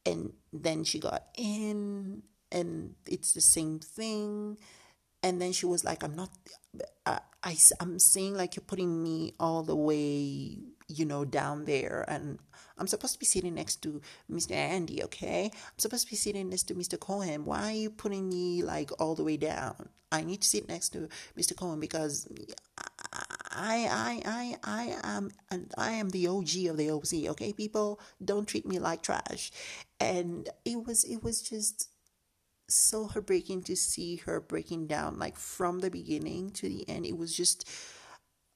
and 0.06 0.34
then 0.52 0.84
she 0.84 1.00
got 1.00 1.28
in, 1.38 2.24
and 2.52 2.96
it's 3.08 3.34
the 3.34 3.42
same 3.42 3.80
thing. 3.80 4.58
And 5.22 5.42
then 5.42 5.52
she 5.52 5.66
was 5.68 5.84
like, 5.84 6.04
I'm 6.04 6.16
not, 6.16 6.30
I, 7.06 7.20
I, 7.44 7.56
I'm 7.80 8.00
seeing 8.00 8.36
like 8.36 8.56
you're 8.56 8.64
putting 8.66 9.02
me 9.02 9.34
all 9.40 9.64
the 9.64 9.76
way, 9.76 10.58
you 10.88 11.06
know, 11.06 11.26
down 11.26 11.66
there. 11.66 12.06
And 12.08 12.40
I'm 12.78 12.88
supposed 12.88 13.14
to 13.14 13.20
be 13.20 13.26
sitting 13.26 13.56
next 13.56 13.82
to 13.84 14.02
Mr. 14.32 14.52
Andy, 14.52 15.04
okay? 15.04 15.52
I'm 15.54 15.80
supposed 15.80 16.06
to 16.06 16.12
be 16.12 16.16
sitting 16.16 16.50
next 16.50 16.64
to 16.64 16.76
Mr. 16.76 17.00
Cohen. 17.00 17.46
Why 17.46 17.70
are 17.70 17.76
you 17.76 17.90
putting 17.90 18.30
me 18.30 18.64
like 18.64 18.92
all 19.00 19.16
the 19.16 19.24
way 19.24 19.38
down? 19.38 19.90
I 20.12 20.24
need 20.24 20.42
to 20.42 20.48
sit 20.50 20.68
next 20.70 20.90
to 20.90 21.10
Mr. 21.38 21.56
Cohen 21.56 21.80
because 21.80 22.28
I, 23.52 23.88
I, 23.90 24.22
I, 24.26 24.58
I 24.64 24.96
am, 25.04 25.32
and 25.50 25.72
I 25.78 25.92
am 25.92 26.10
the 26.10 26.28
OG 26.28 26.68
of 26.70 26.78
the 26.78 26.92
OC. 26.92 27.32
Okay, 27.32 27.54
people, 27.54 28.00
don't 28.24 28.48
treat 28.48 28.66
me 28.66 28.80
like 28.80 29.02
trash. 29.02 29.52
And 30.00 30.50
it 30.64 30.86
was, 30.86 31.04
it 31.04 31.24
was 31.24 31.42
just 31.42 31.90
so 32.68 33.06
heartbreaking 33.08 33.64
to 33.64 33.76
see 33.76 34.18
her 34.18 34.40
breaking 34.40 34.88
down, 34.88 35.18
like 35.18 35.38
from 35.38 35.80
the 35.80 35.90
beginning 35.90 36.52
to 36.52 36.68
the 36.68 36.88
end. 36.90 37.06
It 37.06 37.18
was 37.18 37.36
just, 37.36 37.68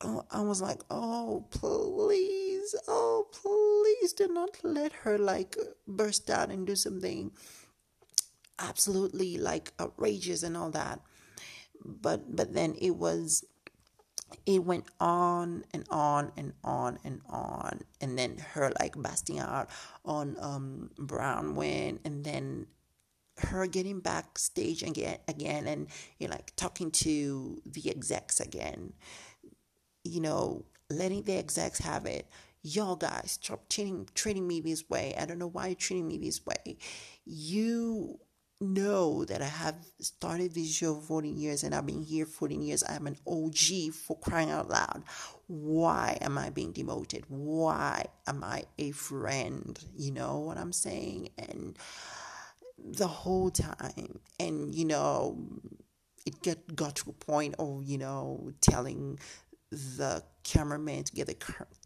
I 0.01 0.41
was 0.41 0.61
like, 0.61 0.81
oh, 0.89 1.45
please, 1.51 2.73
oh, 2.87 3.27
please, 3.31 4.13
do 4.13 4.27
not 4.29 4.57
let 4.63 4.93
her 5.03 5.17
like 5.17 5.57
burst 5.87 6.29
out 6.29 6.49
and 6.49 6.65
do 6.65 6.75
something 6.75 7.31
absolutely 8.57 9.37
like 9.37 9.73
outrageous 9.79 10.43
and 10.43 10.55
all 10.55 10.69
that. 10.71 11.01
But, 11.83 12.35
but 12.35 12.53
then 12.53 12.75
it 12.79 12.95
was 12.95 13.43
it 14.45 14.63
went 14.63 14.85
on 14.99 15.63
and 15.73 15.85
on 15.89 16.31
and 16.37 16.53
on 16.63 16.99
and 17.03 17.21
on 17.29 17.81
and 17.99 18.17
then 18.17 18.37
her 18.53 18.71
like 18.79 18.93
busting 18.95 19.39
out 19.39 19.69
on 20.05 20.35
um 20.39 20.91
Braunwyn 20.99 21.99
and 22.05 22.23
then 22.23 22.67
her 23.39 23.65
getting 23.67 23.99
backstage 23.99 24.83
again 24.83 25.17
again 25.27 25.65
and 25.67 25.87
you 26.19 26.27
know 26.27 26.33
like 26.33 26.53
talking 26.55 26.91
to 26.91 27.61
the 27.65 27.89
execs 27.89 28.39
again 28.39 28.93
you 30.03 30.21
know 30.21 30.65
letting 30.89 31.23
the 31.23 31.37
execs 31.37 31.79
have 31.79 32.05
it 32.05 32.27
y'all 32.61 32.95
guys 32.95 33.37
stop 33.41 33.67
treating 33.69 34.07
treating 34.13 34.47
me 34.47 34.59
this 34.59 34.89
way 34.89 35.13
i 35.19 35.25
don't 35.25 35.39
know 35.39 35.47
why 35.47 35.67
you're 35.67 35.75
treating 35.75 36.07
me 36.07 36.17
this 36.17 36.45
way 36.45 36.77
you 37.25 38.19
know 38.61 39.23
that 39.25 39.41
I 39.41 39.45
have 39.45 39.75
started 39.99 40.53
this 40.53 40.73
show 40.73 40.95
14 40.95 41.37
years 41.37 41.63
and 41.63 41.73
I've 41.73 41.85
been 41.85 42.01
here 42.01 42.25
14 42.25 42.61
years. 42.61 42.83
I'm 42.87 43.07
an 43.07 43.17
OG 43.25 43.93
for 43.93 44.17
crying 44.19 44.49
out 44.49 44.69
loud. 44.69 45.03
Why 45.47 46.17
am 46.21 46.37
I 46.37 46.49
being 46.49 46.73
demoted? 46.73 47.23
Why 47.29 48.05
am 48.27 48.43
I 48.43 48.63
a 48.77 48.91
friend? 48.91 49.79
You 49.95 50.11
know 50.11 50.39
what 50.39 50.57
I'm 50.57 50.73
saying? 50.73 51.29
And 51.37 51.77
the 52.77 53.07
whole 53.07 53.49
time, 53.49 54.19
and 54.39 54.75
you 54.75 54.85
know, 54.85 55.37
it 56.25 56.41
get 56.41 56.75
got 56.75 56.97
to 56.97 57.09
a 57.09 57.13
point 57.13 57.55
of 57.59 57.83
you 57.83 57.97
know 57.97 58.51
telling 58.61 59.19
the 59.71 60.23
cameraman 60.43 61.03
to 61.03 61.13
get 61.13 61.27
the 61.27 61.35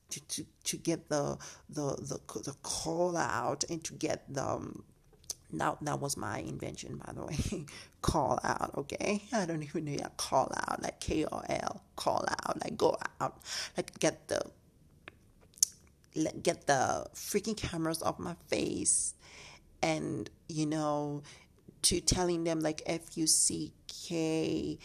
to, 0.09 0.27
to, 0.27 0.45
to 0.63 0.77
get 0.77 1.09
the, 1.09 1.37
the 1.69 1.95
the 1.95 2.41
the 2.41 2.55
call 2.61 3.17
out 3.17 3.63
and 3.69 3.83
to 3.83 3.93
get 3.93 4.31
the 4.33 4.45
um, 4.45 4.83
that, 5.53 5.99
was 5.99 6.17
my 6.17 6.39
invention, 6.39 6.99
by 7.05 7.13
the 7.13 7.25
way. 7.25 7.65
call 8.01 8.39
out, 8.43 8.71
okay? 8.77 9.21
I 9.33 9.45
don't 9.45 9.63
even 9.63 9.85
know 9.85 9.95
that 9.97 10.17
call 10.17 10.51
out, 10.67 10.81
like 10.81 10.99
K 10.99 11.25
O 11.25 11.41
L, 11.47 11.81
call 11.95 12.25
out, 12.27 12.61
like 12.63 12.77
go 12.77 12.97
out, 13.21 13.41
like 13.77 13.97
get 13.99 14.27
the 14.27 14.41
get 16.43 16.67
the 16.67 17.07
freaking 17.15 17.57
cameras 17.57 18.01
off 18.01 18.19
my 18.19 18.35
face, 18.47 19.13
and 19.81 20.29
you 20.49 20.65
know, 20.65 21.23
to 21.83 22.01
telling 22.01 22.43
them 22.43 22.59
like 22.59 22.81
F 22.85 23.17
U 23.17 23.27
C 23.27 23.73
K, 23.87 24.77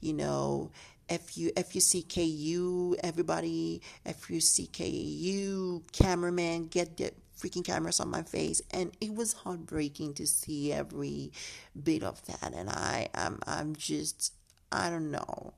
you 0.00 0.12
know, 0.12 0.70
F 0.72 0.95
U 1.10 1.50
F 1.56 1.74
U 1.74 1.80
C 1.80 2.02
K 2.02 2.24
U, 2.24 2.96
everybody, 3.02 3.82
F 4.04 4.30
U 4.30 4.40
C 4.40 4.66
K 4.66 4.88
U, 4.88 5.82
cameraman, 5.92 6.66
get 6.66 6.96
the 6.96 7.12
freaking 7.38 7.64
cameras 7.64 8.00
on 8.00 8.08
my 8.08 8.22
face. 8.22 8.62
And 8.70 8.92
it 9.00 9.14
was 9.14 9.32
heartbreaking 9.32 10.14
to 10.14 10.26
see 10.26 10.72
every 10.72 11.32
bit 11.80 12.02
of 12.02 12.24
that. 12.26 12.52
And 12.54 12.70
I 12.70 13.08
I'm, 13.14 13.38
I'm 13.46 13.76
just 13.76 14.32
I 14.72 14.90
don't 14.90 15.10
know. 15.10 15.54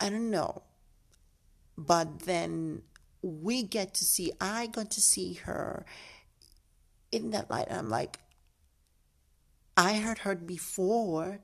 I 0.00 0.08
don't 0.08 0.30
know. 0.30 0.62
But 1.76 2.20
then 2.20 2.82
we 3.22 3.62
get 3.62 3.94
to 3.94 4.04
see 4.04 4.32
I 4.40 4.66
got 4.66 4.90
to 4.92 5.00
see 5.00 5.34
her 5.34 5.84
in 7.12 7.30
that 7.30 7.50
light. 7.50 7.66
And 7.68 7.78
I'm 7.78 7.90
like 7.90 8.18
I 9.76 9.98
heard 9.98 10.18
her 10.18 10.34
before 10.34 11.40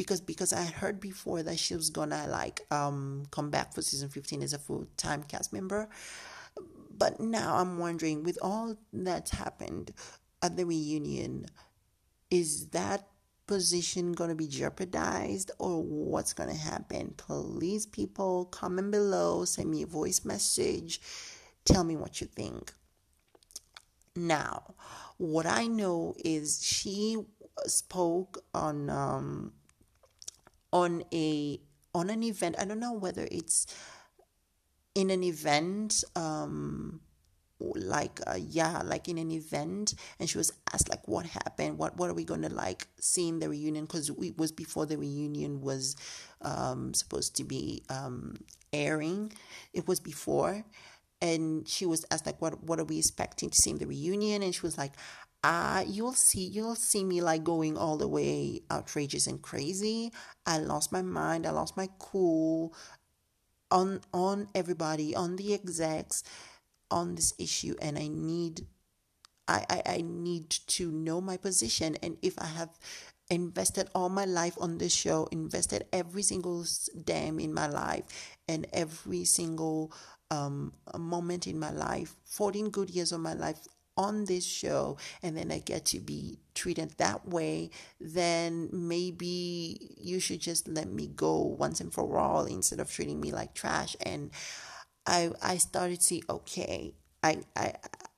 because 0.00 0.20
because 0.20 0.52
I 0.52 0.64
heard 0.64 0.98
before 0.98 1.42
that 1.42 1.58
she 1.58 1.74
was 1.74 1.90
gonna 1.90 2.26
like 2.28 2.62
um 2.70 3.24
come 3.30 3.50
back 3.50 3.74
for 3.74 3.82
season 3.82 4.08
15 4.08 4.42
as 4.42 4.54
a 4.54 4.58
full 4.58 4.86
time 4.96 5.22
cast 5.24 5.52
member 5.52 5.88
but 7.00 7.18
now 7.18 7.56
I'm 7.56 7.78
wondering, 7.78 8.24
with 8.24 8.38
all 8.42 8.76
that's 8.92 9.30
happened 9.30 9.92
at 10.42 10.58
the 10.58 10.66
reunion, 10.66 11.46
is 12.30 12.68
that 12.68 13.08
position 13.46 14.12
going 14.12 14.28
to 14.28 14.36
be 14.36 14.46
jeopardized 14.46 15.50
or 15.58 15.82
what's 15.82 16.34
going 16.34 16.50
to 16.50 16.54
happen? 16.54 17.14
Please, 17.16 17.86
people, 17.86 18.44
comment 18.44 18.90
below, 18.90 19.46
send 19.46 19.70
me 19.70 19.82
a 19.82 19.86
voice 19.86 20.26
message, 20.26 21.00
tell 21.64 21.84
me 21.84 21.96
what 21.96 22.20
you 22.20 22.26
think. 22.26 22.70
Now, 24.14 24.74
what 25.16 25.46
I 25.46 25.68
know 25.68 26.14
is 26.22 26.62
she 26.62 27.16
spoke 27.64 28.44
on 28.52 28.90
um, 28.90 29.52
on 30.72 31.04
a 31.12 31.60
on 31.94 32.10
an 32.10 32.22
event. 32.22 32.56
I 32.58 32.64
don't 32.64 32.80
know 32.80 32.92
whether 32.92 33.26
it's 33.30 33.66
in 34.94 35.10
an 35.10 35.22
event 35.22 36.04
um, 36.16 37.00
like 37.60 38.20
uh, 38.26 38.38
yeah 38.38 38.80
like 38.84 39.08
in 39.08 39.18
an 39.18 39.30
event 39.30 39.94
and 40.18 40.28
she 40.28 40.38
was 40.38 40.52
asked 40.72 40.88
like 40.88 41.06
what 41.06 41.26
happened 41.26 41.76
what 41.78 41.96
what 41.96 42.08
are 42.08 42.14
we 42.14 42.24
going 42.24 42.40
to 42.42 42.48
like 42.48 42.86
see 42.98 43.28
in 43.28 43.38
the 43.38 43.48
reunion 43.48 43.84
because 43.84 44.08
it 44.08 44.38
was 44.38 44.50
before 44.50 44.86
the 44.86 44.96
reunion 44.96 45.60
was 45.60 45.94
um, 46.42 46.94
supposed 46.94 47.36
to 47.36 47.44
be 47.44 47.82
um, 47.90 48.36
airing 48.72 49.30
it 49.74 49.86
was 49.86 50.00
before 50.00 50.64
and 51.20 51.68
she 51.68 51.84
was 51.84 52.04
asked 52.10 52.24
like 52.24 52.40
what 52.40 52.62
what 52.64 52.80
are 52.80 52.84
we 52.84 52.98
expecting 52.98 53.50
to 53.50 53.56
see 53.58 53.70
in 53.70 53.78
the 53.78 53.86
reunion 53.86 54.42
and 54.42 54.54
she 54.54 54.62
was 54.62 54.78
like 54.78 54.92
uh 55.42 55.84
you'll 55.86 56.12
see 56.12 56.44
you'll 56.44 56.74
see 56.74 57.04
me 57.04 57.20
like 57.20 57.42
going 57.44 57.76
all 57.76 57.96
the 57.96 58.08
way 58.08 58.60
outrageous 58.70 59.26
and 59.26 59.42
crazy. 59.42 60.12
I 60.46 60.58
lost 60.58 60.92
my 60.92 61.02
mind 61.02 61.46
i 61.46 61.50
lost 61.50 61.76
my 61.76 61.88
cool 61.98 62.74
on 63.70 64.00
on 64.12 64.48
everybody 64.54 65.14
on 65.14 65.36
the 65.36 65.54
execs 65.54 66.22
on 66.90 67.14
this 67.14 67.32
issue 67.38 67.74
and 67.80 67.98
I 67.98 68.08
need 68.08 68.66
I, 69.50 69.66
I, 69.68 69.82
I 69.94 70.00
need 70.02 70.50
to 70.50 70.92
know 70.92 71.20
my 71.20 71.36
position. 71.36 71.96
And 72.02 72.16
if 72.22 72.38
I 72.38 72.46
have 72.46 72.70
invested 73.30 73.88
all 73.96 74.08
my 74.08 74.24
life 74.24 74.56
on 74.60 74.78
this 74.78 74.94
show, 74.94 75.28
invested 75.32 75.84
every 75.92 76.22
single 76.22 76.64
damn 77.04 77.40
in 77.40 77.52
my 77.52 77.66
life 77.66 78.04
and 78.46 78.66
every 78.72 79.24
single 79.24 79.92
um, 80.30 80.72
moment 80.96 81.48
in 81.48 81.58
my 81.58 81.72
life, 81.72 82.14
14 82.26 82.70
good 82.70 82.90
years 82.90 83.10
of 83.10 83.20
my 83.20 83.34
life 83.34 83.66
on 83.96 84.24
this 84.24 84.44
show, 84.44 84.96
and 85.22 85.36
then 85.36 85.50
I 85.50 85.58
get 85.58 85.84
to 85.86 86.00
be 86.00 86.38
treated 86.54 86.92
that 86.98 87.28
way, 87.28 87.70
then 88.00 88.68
maybe 88.72 89.94
you 89.98 90.20
should 90.20 90.40
just 90.40 90.68
let 90.68 90.88
me 90.88 91.08
go 91.08 91.40
once 91.40 91.80
and 91.80 91.92
for 91.92 92.18
all 92.18 92.46
instead 92.46 92.80
of 92.80 92.90
treating 92.90 93.20
me 93.20 93.32
like 93.32 93.54
trash. 93.54 93.96
And 94.00 94.30
I 95.06 95.30
I 95.42 95.56
started 95.58 96.00
to 96.00 96.04
see 96.04 96.22
okay 96.28 96.94
I 97.22 97.40
I 97.56 97.74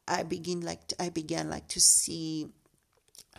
I 0.06 0.22
begin 0.22 0.60
like 0.60 0.92
I 0.98 1.08
began 1.08 1.48
like 1.48 1.68
to 1.68 1.80
see 1.80 2.48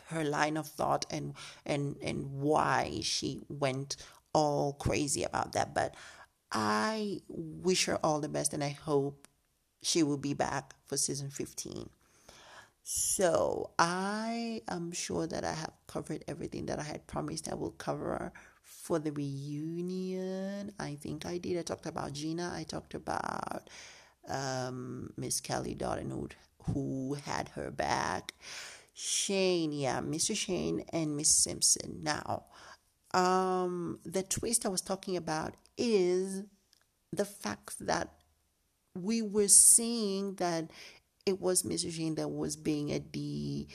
her 0.07 0.23
line 0.23 0.57
of 0.57 0.67
thought 0.67 1.05
and 1.09 1.33
and 1.65 1.97
and 2.01 2.31
why 2.31 2.99
she 3.03 3.41
went 3.49 3.95
all 4.33 4.73
crazy 4.73 5.23
about 5.23 5.53
that 5.53 5.73
but 5.73 5.95
I 6.51 7.21
wish 7.27 7.85
her 7.85 7.97
all 8.03 8.19
the 8.19 8.29
best 8.29 8.53
and 8.53 8.63
I 8.63 8.69
hope 8.69 9.27
she 9.81 10.03
will 10.03 10.17
be 10.17 10.33
back 10.33 10.73
for 10.85 10.97
season 10.97 11.29
15 11.29 11.89
so 12.83 13.71
I 13.79 14.61
am 14.67 14.91
sure 14.91 15.25
that 15.27 15.43
I 15.43 15.53
have 15.53 15.71
covered 15.87 16.23
everything 16.27 16.65
that 16.67 16.79
I 16.79 16.83
had 16.83 17.07
promised 17.07 17.49
I 17.49 17.55
will 17.55 17.71
cover 17.71 18.33
for 18.61 18.99
the 18.99 19.11
reunion. 19.11 20.73
I 20.79 20.95
think 20.95 21.25
I 21.25 21.37
did. 21.37 21.57
I 21.57 21.61
talked 21.61 21.85
about 21.85 22.13
Gina. 22.13 22.53
I 22.55 22.63
talked 22.63 22.93
about 22.93 23.69
um, 24.27 25.13
Miss 25.17 25.39
Kelly 25.39 25.75
Dardenwood, 25.75 26.33
who 26.73 27.15
had 27.25 27.49
her 27.49 27.71
back. 27.71 28.33
Shane, 28.93 29.71
yeah, 29.71 30.01
Mr. 30.01 30.35
Shane 30.35 30.83
and 30.91 31.15
Miss 31.15 31.43
Simpson. 31.43 31.99
Now, 32.03 32.45
um, 33.13 33.99
the 34.05 34.23
twist 34.23 34.65
I 34.65 34.69
was 34.69 34.81
talking 34.81 35.17
about 35.17 35.55
is 35.77 36.43
the 37.11 37.25
fact 37.25 37.75
that 37.85 38.13
we 38.95 39.21
were 39.21 39.47
seeing 39.47 40.35
that 40.35 40.69
it 41.25 41.39
was. 41.39 41.61
Shane 41.61 42.15
that 42.15 42.29
was 42.29 42.55
being 42.55 42.91
a 42.91 42.99
D 42.99 43.67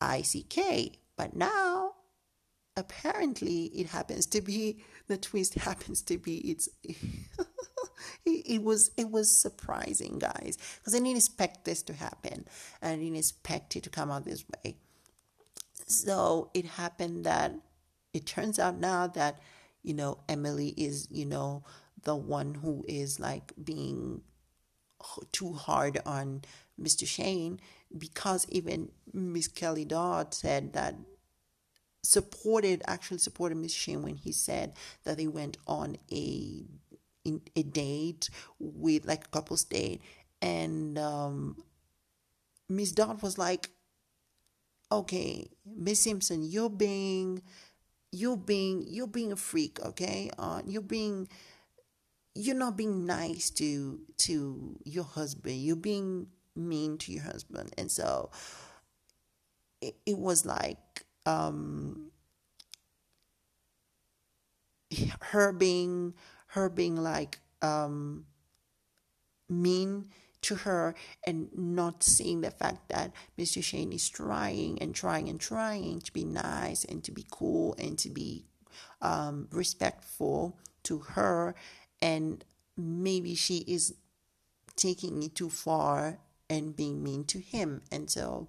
I 0.00 0.22
C 0.22 0.42
K, 0.42 0.92
but 1.16 1.34
now 1.34 1.92
apparently 2.76 3.64
it 3.66 3.86
happens 3.86 4.26
to 4.26 4.40
be 4.40 4.84
the 5.08 5.16
twist 5.16 5.54
happens 5.58 6.02
to 6.02 6.18
be 6.18 6.36
it's 6.50 6.68
it, 6.84 7.00
it 8.26 8.62
was 8.62 8.90
it 8.96 9.10
was 9.10 9.40
surprising 9.40 10.18
guys. 10.18 10.58
Because 10.78 10.94
i 10.94 10.98
didn't 10.98 11.16
expect 11.16 11.64
this 11.64 11.82
to 11.82 11.92
happen. 11.92 12.46
And 12.82 12.92
i 12.92 12.96
didn't 12.96 13.16
expect 13.16 13.76
it 13.76 13.82
to 13.84 13.90
come 13.90 14.10
out 14.10 14.24
this 14.24 14.44
way. 14.64 14.76
So 15.86 16.50
it 16.54 16.66
happened 16.66 17.24
that 17.24 17.54
it 18.12 18.26
turns 18.26 18.58
out 18.58 18.78
now 18.78 19.06
that 19.08 19.38
you 19.82 19.94
know 19.94 20.18
emily 20.28 20.68
is 20.76 21.06
you 21.10 21.26
know 21.26 21.62
the 22.02 22.16
one 22.16 22.54
who 22.54 22.84
is 22.88 23.20
like 23.20 23.52
being 23.62 24.22
too 25.32 25.52
hard 25.52 25.98
on 26.04 26.42
mr 26.80 27.06
shane 27.06 27.60
because 27.96 28.46
even 28.50 28.90
miss 29.12 29.48
kelly 29.48 29.84
dodd 29.84 30.32
said 30.34 30.72
that 30.72 30.94
supported 32.06 32.82
actually 32.86 33.18
supported 33.18 33.56
Miss 33.56 33.72
Shane 33.72 34.02
when 34.02 34.16
he 34.16 34.32
said 34.32 34.72
that 35.04 35.16
they 35.16 35.26
went 35.26 35.56
on 35.66 35.96
a 36.10 36.64
in, 37.24 37.40
a 37.56 37.62
date 37.62 38.30
with 38.58 39.06
like 39.06 39.26
a 39.26 39.28
couple's 39.28 39.64
date. 39.64 40.00
And 40.40 40.98
um, 40.98 41.62
Miss 42.68 42.92
Dodd 42.92 43.22
was 43.22 43.38
like 43.38 43.70
okay 44.92 45.48
Miss 45.64 45.98
Simpson 45.98 46.44
you're 46.44 46.70
being 46.70 47.42
you're 48.12 48.36
being 48.36 48.84
you're 48.86 49.08
being 49.08 49.32
a 49.32 49.36
freak 49.36 49.80
okay? 49.84 50.30
Uh, 50.38 50.62
you're 50.64 50.82
being 50.82 51.28
you're 52.36 52.54
not 52.54 52.76
being 52.76 53.06
nice 53.06 53.50
to 53.50 53.98
to 54.18 54.78
your 54.84 55.04
husband 55.04 55.56
you're 55.56 55.74
being 55.74 56.26
mean 56.54 56.98
to 56.98 57.12
your 57.12 57.22
husband 57.22 57.72
and 57.78 57.90
so 57.90 58.30
it, 59.80 59.96
it 60.04 60.18
was 60.18 60.44
like 60.44 61.04
um, 61.24 62.10
her 65.20 65.52
being 65.52 66.14
her 66.48 66.68
being 66.68 66.96
like 66.96 67.40
um, 67.62 68.26
mean 69.48 70.08
to 70.42 70.54
her 70.54 70.94
and 71.26 71.48
not 71.54 72.02
seeing 72.02 72.40
the 72.40 72.50
fact 72.50 72.88
that 72.88 73.12
Mr. 73.38 73.62
Shane 73.62 73.92
is 73.92 74.08
trying 74.08 74.80
and 74.80 74.94
trying 74.94 75.28
and 75.28 75.40
trying 75.40 76.00
to 76.00 76.12
be 76.12 76.24
nice 76.24 76.84
and 76.84 77.02
to 77.04 77.10
be 77.10 77.24
cool 77.30 77.74
and 77.78 77.98
to 77.98 78.10
be 78.10 78.44
um, 79.02 79.48
respectful 79.50 80.58
to 80.84 80.98
her 80.98 81.54
and 82.06 82.44
maybe 82.76 83.34
she 83.34 83.58
is 83.76 83.94
taking 84.76 85.22
it 85.22 85.34
too 85.34 85.50
far 85.50 86.18
and 86.48 86.76
being 86.76 87.02
mean 87.02 87.24
to 87.24 87.40
him. 87.40 87.82
And 87.90 88.10
so 88.10 88.48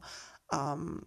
um, 0.52 1.06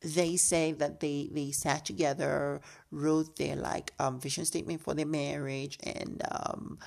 they 0.00 0.36
say 0.36 0.72
that 0.72 1.00
they 1.00 1.28
they 1.32 1.50
sat 1.50 1.84
together 1.84 2.60
wrote 2.92 3.36
their 3.36 3.56
like 3.56 3.92
um, 3.98 4.20
vision 4.20 4.44
statement 4.44 4.80
for 4.80 4.94
their 4.94 5.06
marriage 5.06 5.76
and 5.82 6.22
um, 6.30 6.78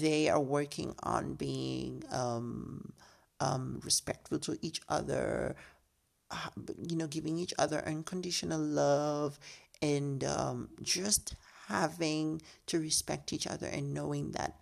they 0.00 0.28
are 0.28 0.40
working 0.40 0.94
on 1.02 1.34
being 1.34 2.02
um, 2.12 2.92
um 3.40 3.80
respectful 3.84 4.38
to 4.38 4.56
each 4.62 4.80
other 4.88 5.56
uh, 6.30 6.48
you 6.88 6.96
know 6.96 7.08
giving 7.08 7.38
each 7.38 7.54
other 7.58 7.82
unconditional 7.86 8.60
love 8.60 9.38
and 9.82 10.24
um, 10.24 10.68
just 10.82 11.34
having 11.68 12.42
to 12.66 12.80
respect 12.80 13.32
each 13.32 13.46
other 13.46 13.66
and 13.66 13.94
knowing 13.94 14.32
that 14.32 14.56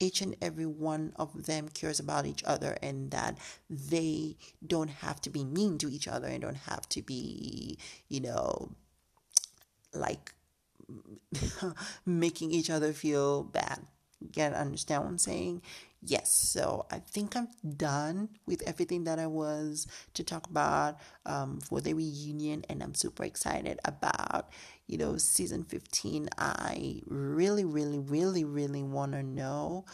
each 0.00 0.20
and 0.20 0.36
every 0.42 0.66
one 0.66 1.12
of 1.16 1.46
them 1.46 1.68
cares 1.68 2.00
about 2.00 2.26
each 2.26 2.42
other 2.44 2.76
and 2.82 3.10
that 3.12 3.38
they 3.70 4.36
don't 4.66 4.90
have 4.90 5.20
to 5.22 5.30
be 5.30 5.44
mean 5.44 5.78
to 5.78 5.90
each 5.90 6.08
other 6.08 6.26
and 6.26 6.42
don't 6.42 6.56
have 6.56 6.88
to 6.90 7.02
be, 7.02 7.78
you 8.08 8.20
know, 8.20 8.72
like 9.94 10.32
making 12.06 12.50
each 12.50 12.70
other 12.70 12.92
feel 12.92 13.42
bad. 13.44 13.80
Get 14.32 14.54
understand 14.54 15.02
what 15.02 15.08
I'm 15.10 15.18
saying? 15.18 15.62
Yes, 16.06 16.30
so 16.30 16.84
I 16.90 16.98
think 16.98 17.34
I'm 17.34 17.48
done 17.78 18.28
with 18.46 18.60
everything 18.68 19.04
that 19.04 19.18
I 19.18 19.26
was 19.26 19.86
to 20.12 20.22
talk 20.22 20.46
about 20.46 20.98
um, 21.24 21.60
for 21.60 21.80
the 21.80 21.94
reunion, 21.94 22.62
and 22.68 22.82
I'm 22.82 22.94
super 22.94 23.24
excited 23.24 23.80
about 23.86 24.50
you 24.86 24.98
know 24.98 25.16
season 25.16 25.64
15. 25.64 26.28
I 26.36 27.00
really, 27.06 27.64
really, 27.64 27.98
really, 27.98 28.44
really 28.44 28.82
want 28.82 29.12
to 29.12 29.22
know 29.22 29.86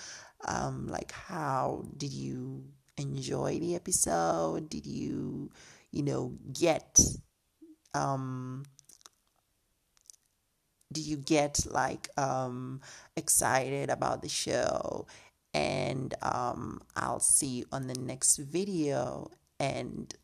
um, 0.48 0.88
like 0.88 1.12
how 1.12 1.84
did 1.96 2.12
you 2.12 2.64
enjoy 2.96 3.61
the 3.61 3.76
episode? 3.76 4.68
Did 4.68 4.86
you 4.86 5.52
you 5.92 6.02
know 6.02 6.34
get 6.52 6.98
um 7.94 8.64
did 10.92 11.06
you 11.06 11.16
get 11.16 11.61
like 11.70 12.08
um 12.18 12.80
excited 13.16 13.90
about 13.90 14.22
the 14.22 14.28
show 14.28 15.06
and 15.53 16.14
um, 16.22 16.82
I'll 16.96 17.20
see 17.20 17.46
you 17.46 17.64
on 17.72 17.86
the 17.86 17.94
next 17.94 18.36
video. 18.36 19.30
And 19.59 20.14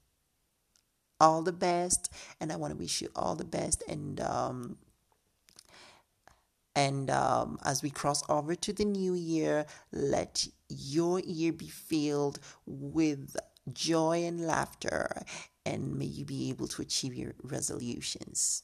all 1.21 1.43
the 1.43 1.53
best. 1.53 2.13
And 2.41 2.53
I 2.53 2.57
want 2.57 2.73
to 2.73 2.79
wish 2.79 3.01
you 3.01 3.09
all 3.17 3.35
the 3.35 3.45
best. 3.45 3.83
And 3.89 4.21
um, 4.21 4.77
and 6.77 7.11
um, 7.11 7.59
as 7.65 7.83
we 7.83 7.89
cross 7.89 8.23
over 8.29 8.55
to 8.55 8.73
the 8.73 8.85
new 8.85 9.15
year, 9.15 9.65
let 9.93 10.47
your 10.69 11.21
year 11.21 11.51
be 11.51 11.69
filled 11.69 12.39
with 12.67 13.35
joy 13.73 14.25
and 14.25 14.47
laughter, 14.47 15.23
and 15.65 15.97
may 15.99 16.05
you 16.05 16.27
be 16.27 16.51
able 16.51 16.69
to 16.69 16.83
achieve 16.83 17.15
your 17.15 17.33
resolutions. 17.43 18.63